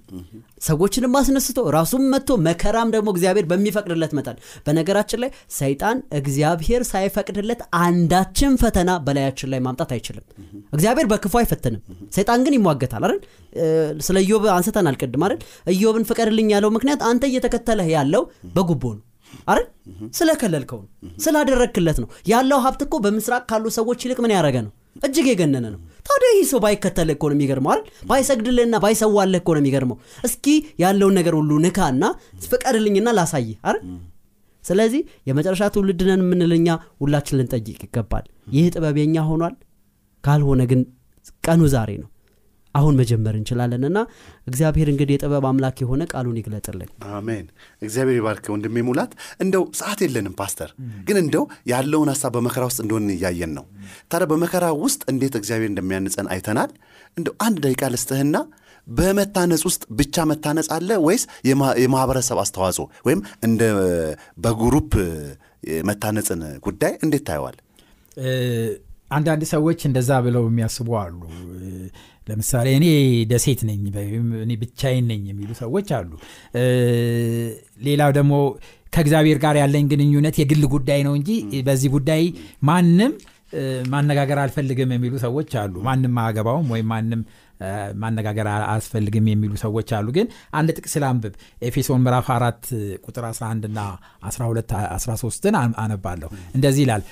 ሰዎችንም 0.62 1.16
አስነስቶ 1.20 1.60
ራሱም 1.76 2.04
መጥቶ 2.12 2.38
መከራም 2.46 2.92
ደግሞ 2.94 3.10
እግዚአብሔር 3.14 3.46
በሚፈቅድለት 3.50 4.14
መጠን። 4.18 4.38
በነገራችን 4.66 5.20
ላይ 5.24 5.30
ሰይጣን 5.58 5.98
እግዚአብሔር 6.20 6.84
ሳይፈቅድለት 6.90 7.62
አንዳችን 7.82 8.54
ፈተና 8.62 8.92
በላያችን 9.06 9.52
ላይ 9.54 9.62
ማምጣት 9.68 9.92
አይችልም። 9.96 10.26
እግዚአብሔር 10.74 11.08
በክፉ 11.12 11.34
አይፈትንም። 11.42 11.82
ሰይጣን 12.18 12.46
ግን 12.46 12.56
ይሟገታል 12.58 13.06
አይደል? 13.08 13.20
ስለ 14.08 14.18
ኢዮብ 14.26 14.46
አንስተን 14.56 14.90
አልቅድም 14.92 15.26
አይደል? 15.28 15.40
ኢዮብን 15.76 16.08
ፍቀድልኝ 16.10 16.50
ያለው 16.56 16.72
ምክንያት 16.78 17.04
አንተ 17.10 17.24
እየተከተለህ 17.32 17.90
ያለው 17.96 18.24
በጉቦ 18.56 18.84
ነው 18.96 19.04
አይደል? 19.48 19.66
ስለከለልከው 20.18 20.80
ነው 20.84 20.90
ስላደረግክለት 21.24 21.98
ነው። 22.04 22.10
ያለው 22.32 22.60
ሀብት 22.66 22.82
እኮ 22.86 22.96
በምስራቅ 23.06 23.44
ካሉ 23.50 23.66
ሰዎች 23.78 24.00
ይልቅ 24.06 24.20
ምን 24.24 24.34
ያደረገ 24.36 24.58
ነው? 24.66 24.72
እጅግ 25.06 25.26
የገነነ 25.30 25.66
ነው 25.74 25.80
ታዲያ 26.08 26.30
ይህ 26.34 26.46
ሰው 26.52 26.60
ባይከተልህ 26.64 27.16
እኮ 27.18 27.24
ነው 27.30 27.36
የሚገርመው 27.38 27.72
አይደል? 27.74 27.82
ባይሰግድልህና 28.10 28.76
ባይሰዋልህ 28.84 29.40
እኮ 29.42 29.50
ነው 29.56 29.62
የሚገርመው። 29.62 29.98
እስኪ 30.24 30.46
ያለውን 30.84 31.16
ነገር 31.20 31.34
ሁሉ 31.40 31.52
ንካና 31.66 32.04
ፍቀድልኝና 32.46 33.10
ላሳይ 33.18 33.48
አይደል? 33.68 33.80
ስለዚህ 34.64 35.02
የመጨረሻ 35.28 35.64
ትውልድነን 35.74 36.22
የምንልኛ 36.24 36.70
ሁላችን 37.02 37.38
ልንጠይቅ 37.40 37.80
ይገባል። 37.86 38.26
ይህ 38.56 38.66
ጥበብ 38.74 38.98
የኛ 39.02 39.18
ሆኗል 39.30 39.54
ካልሆነ 40.24 40.62
ግን 40.72 40.82
ቀኑ 41.44 41.62
ዛሬ 41.74 41.92
ነው 42.02 42.10
አሁን 42.78 42.96
መጀመር 43.00 43.36
እንችላለን። 43.38 43.84
እና 43.90 44.00
እግዚአብሔር 44.48 44.88
እንግዲህ 44.92 45.16
የጥበብ 45.16 45.46
አምላክ 45.50 45.78
የሆነ 45.84 46.04
ቃሉን 46.12 46.38
ይግለጥልን። 46.40 46.90
አሜን። 47.14 47.46
እግዚአብሔር 47.82 48.18
ይባርክ 48.20 48.46
ወንድሜ 48.54 48.84
ሙላት። 48.88 49.12
እንደው 49.44 49.64
ሰዓት 49.80 50.02
የለንም 50.06 50.36
ፓስተር 50.40 50.70
ግን 51.08 51.20
እንደው 51.24 51.44
ያለውን 51.72 52.12
ሀሳብ 52.14 52.34
በመከራ 52.38 52.64
ውስጥ 52.70 52.80
እንደሆን 52.86 53.10
እያየን 53.16 53.54
ነው። 53.58 53.66
ታዲያ 54.12 54.28
በመከራ 54.32 54.66
ውስጥ 54.84 55.02
እንዴት 55.14 55.36
እግዚአብሔር 55.42 55.70
እንደሚያንጸን 55.72 56.30
አይተናል? 56.34 56.72
እንደው 57.18 57.36
አንድ 57.46 57.60
ደቂቃ 57.66 57.84
ልስጥህና 57.94 58.38
በመታነጽ 58.88 59.62
ውስጥ 59.68 59.84
ብቻ 60.00 60.26
መታነጽ 60.30 60.68
አለ 60.76 60.90
ወይስ 61.06 61.24
የማህበረሰብ 61.82 62.38
አስተዋጽኦ 62.44 62.86
ወይም 63.08 63.20
እንደ 63.48 63.62
በግሩፕ 64.44 64.92
መታነጽን 65.88 66.42
ጉዳይ 66.66 66.94
እንዴት 67.06 67.24
ታየዋል? 67.28 67.58
አንዳንድ 69.12 69.44
ሰዎች 69.52 69.80
እንደዛ 69.90 70.12
ብለው 70.26 70.44
የሚያስቡ 70.48 70.90
አሉ። 71.02 71.20
ለምሳሌ 72.28 72.68
እኔ 72.78 72.86
ደሴት 73.32 73.62
ነኝ 73.70 73.80
እኔ 74.44 74.52
ብቻዬን 74.64 75.06
ነኝ 75.12 75.22
የሚሉ 75.32 75.52
ሰዎች 75.62 75.90
አሉ። 75.98 76.12
ሌላው 77.88 78.12
ደግሞ 78.18 78.34
ከእግዚአብሔር 78.94 79.40
ጋር 79.44 79.56
ያለኝ 79.62 79.86
ግንኙነት 79.92 80.36
የግል 80.42 80.64
ጉዳይ 80.74 81.02
ነው 81.08 81.16
እንጂ 81.18 81.32
በዚህ 81.68 81.90
ጉዳይ 81.96 82.24
ማንም 82.70 83.12
ማነጋገር 83.92 84.38
አልፈልግም 84.44 84.90
የሚሉ 84.94 85.14
ሰዎች 85.24 85.52
አሉ። 85.60 85.76
ማንም 85.86 86.16
አያገባውም 86.22 86.70
ወይም 86.74 86.88
ማንም 86.94 87.22
ማነጋገር 87.96 88.48
አያስፈልግም 88.50 89.28
የሚሉ 89.32 89.54
ሰዎች 89.64 89.90
አሉ። 89.98 90.08
ግን 90.18 90.28
አንድ 90.54 90.70
ጥቅስ 90.76 90.96
ላንብብ። 91.04 91.34
ኤፌሶን 91.64 92.02
ምዕራፍ 92.06 92.28
4 92.34 92.68
ቁጥር 93.06 93.26
11 93.30 93.70
እና 93.70 93.80
12 94.30 94.74
13ን 95.06 95.56
አነባለሁ። 95.84 96.30
እንደዚህ 96.56 96.84
ይላል 96.86 97.04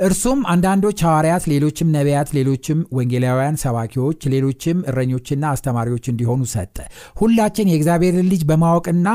እርሱም 0.00 0.38
አንዳንዶች 0.52 0.98
ሐዋርያት፣ 1.06 1.44
ሌሎችም 1.50 1.88
ነቢያት፣ 1.94 2.28
ሌሎችም 2.36 2.78
ወንጌላውያን 2.96 3.56
ሰባኪዎች፣ 3.62 4.20
ሌሎችም 4.32 4.78
እረኞችና 4.90 5.44
አስተማሪዎች 5.54 6.04
እንዲሆኑ 6.12 6.42
ሰጠ። 6.52 6.76
ሁላችን 7.20 7.70
የእግዚአብሔርን 7.70 8.28
ልጅ 8.32 8.42
በማወቅና 8.50 9.08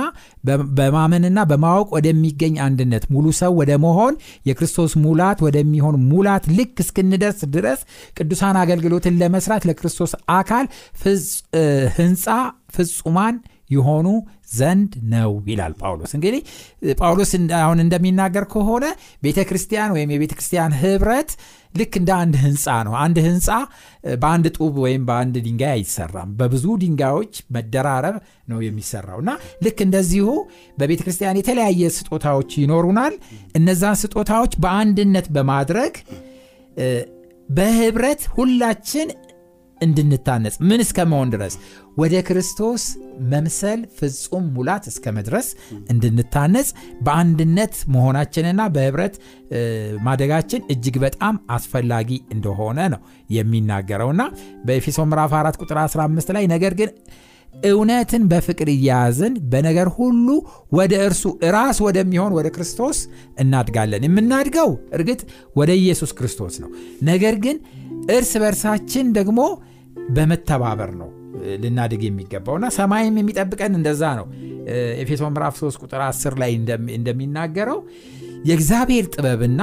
በማመንና 0.80 1.40
በማወቅ 1.52 1.88
ወደሚገኝ 1.98 2.56
አንድነት 2.66 3.06
ሙሉ 3.16 3.26
ሰው 3.40 3.54
ወደ 3.62 3.72
መሆን 3.86 4.14
የክርስቶስ 4.50 4.94
ሙላት 5.06 5.42
ወደሚሆን 5.46 5.98
ሙላት 6.12 6.46
ልክ 6.58 6.76
እስክንደርስ 6.86 7.42
ድረስ 7.56 7.82
ቅዱሳን 8.18 8.62
አገልግሎትን 8.64 9.20
ለመስራት 9.22 9.66
ለክርስቶስ 9.70 10.14
አካል 10.36 10.66
ህንፃ 11.98 12.26
ፍጹማን 12.76 13.36
የሆኑ 13.70 14.08
ዘንድ 14.56 14.92
ነው 15.14 15.32
ይላል 15.48 15.74
ጳውሎስ። 15.80 16.12
እንግዲህ 16.18 16.42
ጳውሎስ 17.00 17.32
አሁን 17.60 17.80
እንደሚናገር 17.84 18.46
ከሆነ 18.52 18.86
ቤተ 19.24 19.40
ክርስቲያን 19.50 19.94
ወይም 19.96 20.12
የቤተ 20.14 20.34
ክርስቲያን 20.36 20.76
ህብረት 20.82 21.32
ልክ 21.76 21.94
እንደ 22.00 22.12
አንድ 22.20 22.36
ህንፃ 22.44 22.66
ነው። 22.88 22.94
አንድ 23.02 23.18
ህንፃ 23.26 23.48
በአንድ 24.22 24.46
ጡብ 24.58 24.76
ወይም 24.84 25.02
በአንድ 25.08 25.36
ድንጋይ 25.46 25.74
አይሰራም። 25.74 26.30
በብዙ 26.40 26.66
ድንጋዮች 26.82 27.34
መደራረብ 27.56 28.18
ነው 28.52 28.60
የሚሰራው 28.66 29.20
እና 29.24 29.32
ልክ 29.66 29.80
እንደዚሁ 29.86 30.28
በቤተ 30.78 31.02
ክርስቲያን 31.06 31.40
የተለያየ 31.42 31.92
ስጦታዎች 31.98 32.52
ይኖሩናል። 32.62 33.16
እነዛን 33.60 34.00
ስጦታዎች 34.04 34.56
በአንድነት 34.64 35.28
በማድረግ 35.36 35.96
በህብረት 37.50 38.22
ሁላችን 38.36 39.10
እንድንታነጽ 39.82 40.56
ምን 40.68 40.80
እስከ 40.84 41.00
መሆን 41.10 41.30
ድረስ 41.34 41.56
ወደ 41.98 42.16
ክርስቶስ 42.28 42.84
መምሰል 43.32 43.82
ፍጹም 43.98 44.46
ሙላት 44.56 44.86
እስከ 44.92 45.14
መድረስ 45.18 45.48
እንድንታነጽ 45.92 46.70
በአንድነት 47.02 47.76
መሆናችንና 47.94 48.62
በህብረት 48.76 49.16
ማደጋችን 50.08 50.66
እጅግ 50.74 50.98
በጣም 51.06 51.36
አስፈላጊ 51.56 52.10
እንደሆነ 52.36 52.80
ነው 52.94 53.02
የሚናገረውና 53.30 54.24
በኤፌሶ 54.68 55.06
ምዕራፍ 55.12 55.34
4 55.40 55.62
ቁጥር 55.64 55.80
15 55.86 56.36
ላይ 56.38 56.46
ነገር 56.56 56.76
ግን 56.82 56.92
እውነትን 57.68 58.24
በፍቅር 58.32 58.70
እያያዝን 58.72 59.34
በነገር 59.52 59.90
ሁሉ 59.98 60.28
ወደ 60.72 60.94
እርሱ 61.06 61.24
ራስ 61.56 61.78
ወደሚሆን 61.86 62.34
ወደ 62.38 62.48
ክርስቶስ 62.56 62.98
እናድጋለን። 63.40 64.06
የምናድገው 64.08 64.70
እርግጥ 64.94 65.22
ወደ 65.56 65.72
ኢየሱስ 65.82 66.12
ክርስቶስ 66.18 66.56
ነው። 66.64 66.72
ነገር 67.04 67.38
ግን 67.46 67.58
እርስ 68.12 68.34
በርሳችን 68.44 69.14
ደግሞ 69.14 69.40
በመተባበር 70.10 70.92
ነው 70.96 71.10
ልናድግ 71.64 72.02
የሚገባውና 72.08 72.66
ሰማይም 72.78 73.18
የሚጠብቀን 73.22 73.74
እንደዛ 73.80 74.04
ነው። 74.20 74.28
ኤፌሶን 75.02 75.34
ምዕራፍ 75.36 75.56
3 75.60 75.82
ቁጥር 75.84 76.02
10 76.06 76.38
ላይ 76.42 76.52
እንደሚናገረው 76.98 77.80
የእግዚአብሔር 78.50 79.06
ጥበብና 79.16 79.62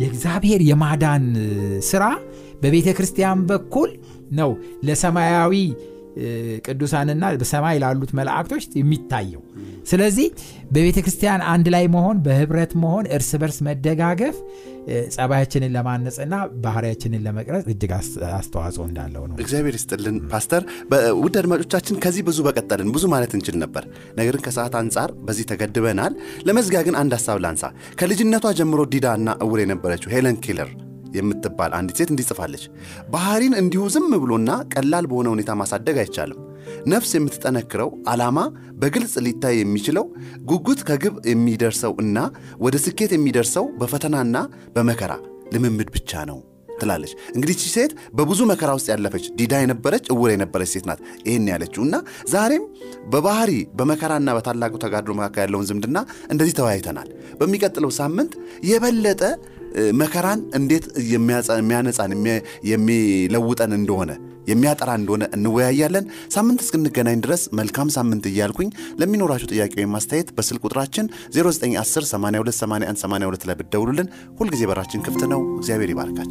የእግዚአብሔር 0.00 0.60
የማዳን 0.68 1.24
ስራ 1.88 2.04
በቤተ 2.62 2.88
ክርስቲያን 2.96 3.40
በኩል 3.50 3.90
ነው 4.38 4.50
ለሰማያዊ 4.86 5.52
ቅዱሳንና 6.66 7.24
በሰማይ 7.40 7.76
ላሉት 7.82 8.10
መላእክቶች 8.18 8.64
የሚታየው። 8.78 9.42
ስለዚህ 9.90 10.28
በቤተ 10.70 10.98
ክርስቲያን 11.04 11.42
አንድ 11.52 11.66
ላይ 11.74 11.84
መሆን፣ 11.94 12.16
በህብረት 12.24 12.72
መሆን፣ 12.82 13.04
እርስ 13.16 13.30
በርስ 13.42 13.58
መደጋገፍ 13.66 14.36
ጸባያችንን 15.14 15.72
ለማነጽና 15.76 16.34
ባህሪያችንን 16.64 17.22
ለመቅረጽ 17.26 17.64
እጅግ 17.72 17.92
አስተዋጽኦ 18.32 18.84
እንዳለው 18.88 19.24
ነው። 19.28 19.36
እግዚአብሔር 19.42 19.76
ይስጥልን 19.78 20.16
ፓስተር። 20.32 20.62
ውድ 21.22 21.36
አድማጮቻችን 21.40 22.00
ከዚህ 22.04 22.24
ብዙ 22.28 22.38
በቀጠልን 22.46 22.90
ብዙ 22.96 23.04
ማለት 23.14 23.34
እንችል 23.38 23.58
ነበር፣ 23.64 23.84
ነገር 24.18 24.34
ግን 24.36 24.44
ከሰዓት 24.46 24.76
አንጻር 24.80 25.12
በዚህ 25.26 25.46
ተገድበናል። 25.52 26.14
ለመዝጊያ 26.48 26.82
ግን 26.88 26.96
አንድ 27.02 27.14
ሀሳብ 27.18 27.38
ላንሳ። 27.44 27.64
ከልጅነቷ 28.00 28.46
ጀምሮ 28.60 28.82
ዲዳ 28.92 29.06
እና 29.20 29.38
እውር 29.44 29.60
የነበረችው 29.64 30.12
ሄለን 30.14 30.38
ኬለር 30.46 30.70
የምትባል 31.16 31.72
አንዲት 31.76 31.98
ሴት 32.00 32.10
እንዲጽፋለች 32.12 32.64
ባህሪን 33.12 33.54
እንዲሁ 33.60 33.82
ዝም 33.94 34.10
ብሎና 34.22 34.50
ቀላል 34.74 35.06
በሆነ 35.10 35.28
ሁኔታ 35.34 35.50
ማሳደግ 35.60 35.98
አይቻልም። 36.02 36.40
ነፍስ 36.86 37.12
የምትጠነክረው 37.16 37.90
ዓላማ 38.12 38.38
በግልጽ 38.80 39.14
ሊታይ 39.26 39.56
የሚችለው 39.60 40.04
ጉጉት 40.50 40.82
ከግብ 40.88 41.16
የሚደርሰው 41.30 41.94
እና 42.04 42.18
ወደ 42.64 42.76
ስኬት 42.84 43.14
የሚደርሰው 43.16 43.66
በፈተናና 43.80 44.36
በመከራ 44.76 45.14
ልምምድ 45.54 45.90
ብቻ 45.96 46.24
ነው 46.30 46.38
ትላለች። 46.78 47.12
እንግዲህ 47.34 47.56
ሴት 47.74 47.92
በብዙ 48.16 48.40
መከራ 48.50 48.70
ውስጥ 48.78 48.88
ያለፈች 48.92 49.24
ዲዳ 49.38 49.54
የነበረች 49.62 50.04
እውር 50.14 50.30
የነበረች 50.32 50.70
ሴት 50.74 50.86
ናት 50.88 50.98
ይህን 51.26 51.46
ያለችው 51.52 51.82
እና 51.86 51.96
ዛሬም 52.32 52.64
በባህሪ 53.12 53.52
በመከራና 53.78 54.30
በታላቁ 54.36 54.74
ተጋድሎ 54.84 55.12
መካከል 55.18 55.42
ያለውን 55.46 55.68
ዝምድና 55.70 55.98
እንደዚህ 56.32 56.56
ተወያይተናል። 56.58 57.08
በሚቀጥለው 57.40 57.92
ሳምንት 58.00 58.34
የበለጠ 58.70 59.22
መከራን 60.00 60.40
እንዴት 60.58 60.84
የሚያነጻን 61.10 62.12
የሚለውጠን 62.70 63.74
እንደሆነ 63.78 64.10
የሚያጠራ 64.46 64.90
እንደሆነ 64.98 65.24
እንወያያለን። 65.36 66.04
ሳምንት 66.34 66.60
እስክንገናኝ 66.64 67.18
ድረስ 67.24 67.42
መልካም 67.60 67.88
ሳምንት 67.96 68.26
እያልኩኝ 68.30 68.68
ለሚኖራችሁ 69.00 69.48
ጥያቄ 69.52 69.72
ወይም 69.80 69.94
ማስተያየት 69.96 70.28
በስልክ 70.36 70.64
ቁጥራችን 70.66 71.08
0910 71.36 72.06
828182 72.12 73.48
ላይ 73.48 73.56
ብትደውሉልን 73.60 74.10
ሁልጊዜ 74.40 74.62
በራችን 74.70 75.04
ክፍት 75.08 75.24
ነው። 75.34 75.42
እግዚአብሔር 75.58 75.92
ይባርካል። 75.94 76.30